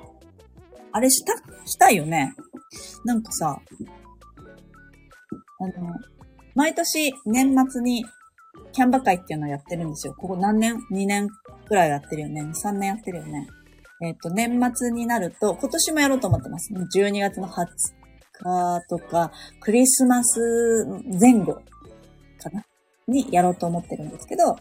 [0.91, 1.33] あれした、
[1.65, 2.33] したいよね。
[3.05, 3.61] なんかさ、
[5.59, 5.93] あの、
[6.53, 8.05] 毎年年末に
[8.73, 10.13] キャンバ会っていうのをやってるんですよ。
[10.17, 11.29] ここ何年 ?2 年
[11.67, 12.41] くらいやってるよね。
[12.41, 13.47] 3年やってるよね。
[14.01, 16.71] えっ、ー、と、年末になると、今年もやろうと思ってます。
[16.73, 17.65] 12月の20
[18.33, 20.85] 日とか、クリスマス
[21.19, 21.55] 前後
[22.39, 22.63] かな？
[23.07, 24.57] にやろうと思ってるんですけど、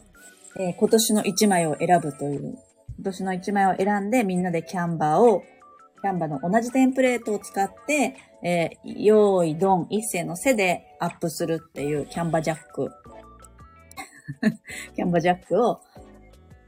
[0.59, 2.59] えー、今年の1枚を選ぶという、
[2.98, 5.42] 今年の1枚を選んでみんなでキャンバーを、
[6.00, 12.90] キャンバーの同じテンプレートを使って、えー、用意ドン一斉の背でアップするっていうキャンバージャック
[14.95, 15.81] キャンバジャックを、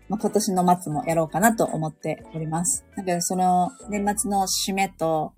[0.08, 2.84] まあ、今年の末もやろうかなと思っております。
[2.96, 5.34] なんかその年末の締めと、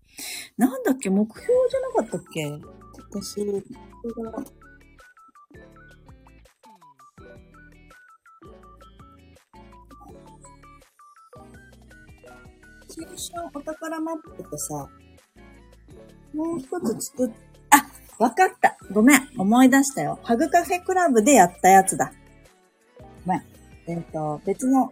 [0.57, 2.47] なんだっけ、目標じゃなかったっけ？
[3.11, 3.65] 私、
[12.89, 13.05] 新
[13.37, 14.89] 春お宝マップってさ、
[16.35, 17.31] もう一つ作っ
[18.21, 18.77] わかった。
[18.93, 19.29] ごめん。
[19.39, 20.21] 思い出したよ。
[20.23, 22.13] ハグカフェクラブでやったやつだ。
[23.25, 23.43] ごめん。
[23.89, 24.91] えっ、ー、と、別の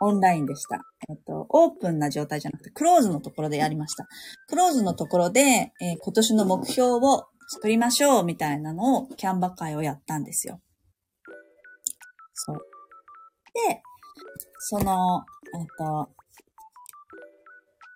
[0.00, 0.80] オンラインでした。
[1.10, 4.08] えっ、ー、と、オープンな状態じゃなくて、クローズのところでやりました。
[4.48, 5.40] クローズのところで、
[5.82, 10.62] えー、今年の目標を作りましょうみたいなのを、キャンバ会をやったんですよ。
[12.32, 12.56] そう。
[13.68, 13.82] で、
[14.60, 15.26] その、
[15.58, 16.08] えっ、と、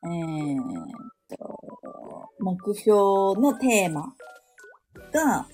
[0.05, 4.15] えー、と、目標のテーマ
[5.15, 5.47] が、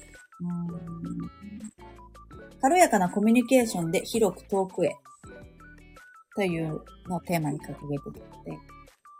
[2.62, 4.96] 軽やかなコミュニケーションで広く遠くへ
[6.34, 8.20] というのをテーマに掲げてて、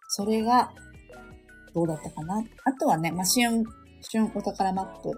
[0.09, 0.71] それが
[1.75, 2.43] どうだったかな？
[2.65, 3.65] あとはね、まあ、春、
[4.11, 5.13] 春お宝マップ。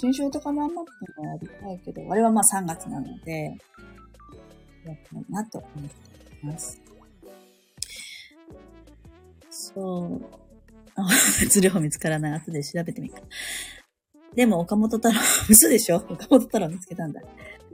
[0.00, 0.74] 春お宝マップ
[1.18, 3.56] もやりたいけど、あれはまあ3月なので、
[4.84, 6.80] やったいなと思っています。
[9.50, 10.20] そう。
[10.96, 11.06] あ、
[11.40, 12.32] 別量見つからない。
[12.34, 13.20] 後で調べてみるか。
[14.34, 15.14] でも、岡本太郎、
[15.48, 15.96] 嘘でしょ？
[16.10, 17.20] 岡本太郎見つけたんだ。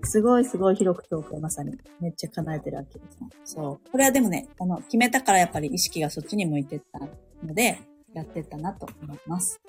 [0.04, 3.18] すごいすごい広くトークをまさにめっちゃ叶えてるわけです
[3.56, 3.90] そう。
[3.90, 7.00] これはでもね、あの、決めたからやっぱり意識がそっちに向いてった
[7.46, 7.78] ので、
[8.14, 9.60] やってったなと思います。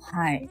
[0.00, 0.48] はい。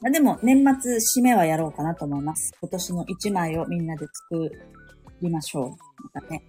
[0.00, 2.52] まあでも、年末締めはやろうかなと思います。
[2.60, 4.50] 今年の1枚をみんなで作
[5.20, 5.70] りましょう。
[6.14, 6.42] またね。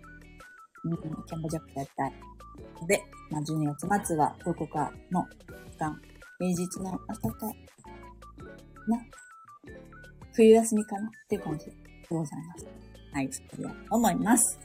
[0.85, 2.13] うん、キャンバジャックやりたい。
[2.87, 3.01] で、
[3.31, 5.25] まあ、12月末はどこかの
[5.71, 5.99] 期間、
[6.39, 7.47] 平日の朝か
[8.87, 8.97] な、
[10.33, 11.73] 冬休みかなっていう感じで
[12.09, 12.67] ございます。
[13.11, 14.57] はい、それは思います。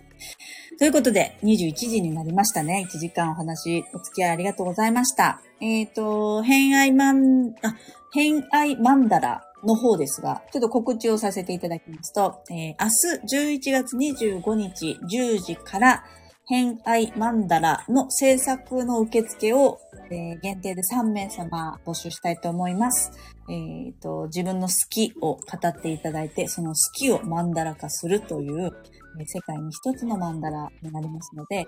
[0.79, 2.87] ということで、21時になりましたね。
[2.89, 5.41] 1時間お話、お付き合いありがとうございました。
[5.61, 7.75] えっ、ー、と、偏愛マン、あ、
[8.12, 16.05] 偏愛マンダラの方ですが、ちょっと告知をさせていただきますと、えー、明日11月25日10時から、
[16.47, 19.78] 偏愛マンダラの制作の受付を、
[20.11, 23.12] えー、限定で3名様募集したいと思います。
[23.49, 28.70] えっ、ー、と、自分の好きを語っていただいて、その好きをマンダラ化するという、
[29.18, 31.66] え世界に一つのマンダラになりますので、え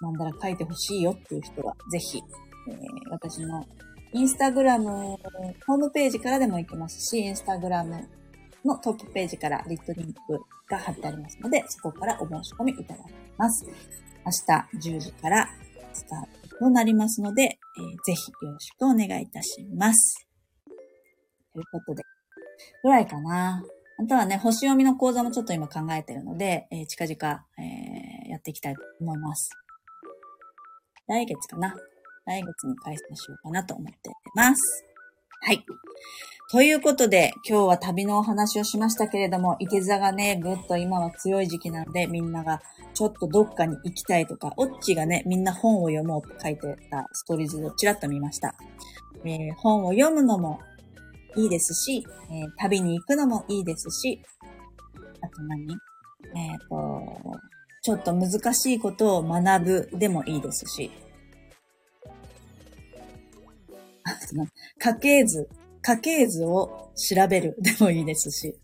[0.00, 2.18] マンダラ書いてほしいよっていう人は、ぜひ、
[2.68, 2.78] えー、
[3.10, 3.64] 私の
[4.12, 5.16] インスタグラム、
[5.66, 8.08] ホームページからでも行けますし、インスタグラム
[8.64, 10.20] のトップページからリットリンク
[10.68, 13.66] が貼ってありますので、そこからお申し込みいただきます。
[14.24, 14.32] 明
[14.80, 15.48] 日10時から
[15.92, 20.26] スタートとなりますので、えー、ぜひよろしくお願いいたします。
[21.52, 22.02] ということで、
[22.82, 23.62] ぐらいかな。
[23.96, 29.50] あとはね、星読みの講座もちょっと今考えてるので、えー、近々、えー、やっていきたいと思います。
[31.06, 31.74] 来月かな。
[32.26, 34.93] 来月に開催しようかなと思ってます。
[35.46, 35.62] はい。
[36.50, 42.62] ということで、今日は旅のお話をしましたけれども、いて座がね、ぐっと今は強い時期なので、みんなが
[42.94, 48.54] ちょっとどっかに行きたいとか、オッチがね、みんな本を読もうと書いてたストーリーズをちらっと見ました。
[49.26, 50.60] えー、本を読むのも
[51.36, 54.22] いいですし、えー、旅に行くのもいいですし、
[55.20, 55.76] あと何？
[56.34, 57.38] えっ、ー、と、
[57.82, 60.90] ちょっと難しいことを学ぶでもいいですし、
[64.78, 65.48] 家系図、
[65.82, 67.56] 家系図を調べる。
[67.60, 68.58] でもいいですし、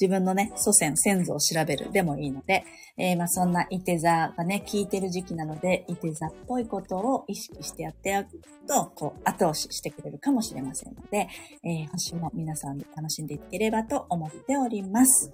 [0.00, 2.64] 自分のね、祖先、先祖を調べるでもいいので、
[2.96, 8.28] えー、まあそんな伊手座がね、効いてる時期なので、伊手座っぽいことを意識してやってやる
[8.66, 11.28] と、こう、後押ししてくれるかもしれませんので、
[11.62, 15.30] えー、星も皆さんで楽しんでいければと思っております。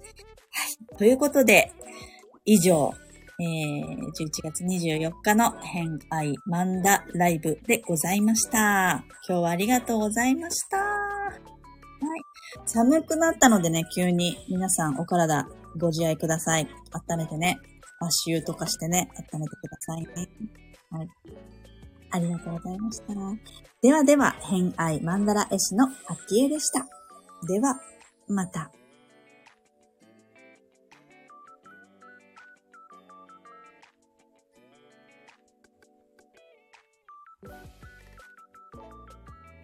[0.51, 0.97] はい。
[0.97, 1.71] ということで、
[2.45, 2.93] 以上、
[3.39, 4.11] えー、11
[4.43, 9.03] 月24日の偏愛マンダライブでございました。
[9.27, 10.77] 今日はありがとうございました。
[10.77, 12.67] はい。
[12.67, 16.67] 寒くなったのでね、急に皆さんお体ご自愛ください。
[16.91, 17.57] 温めてね。
[17.99, 20.29] 足湯とかしてね、温めてくださいね。
[20.91, 21.07] はい。
[22.11, 23.13] ありがとうございました。
[23.81, 25.91] ではでは、偏愛マンダラ絵師のアッ
[26.27, 26.85] キエでした。
[27.47, 27.79] では、
[28.27, 28.71] また。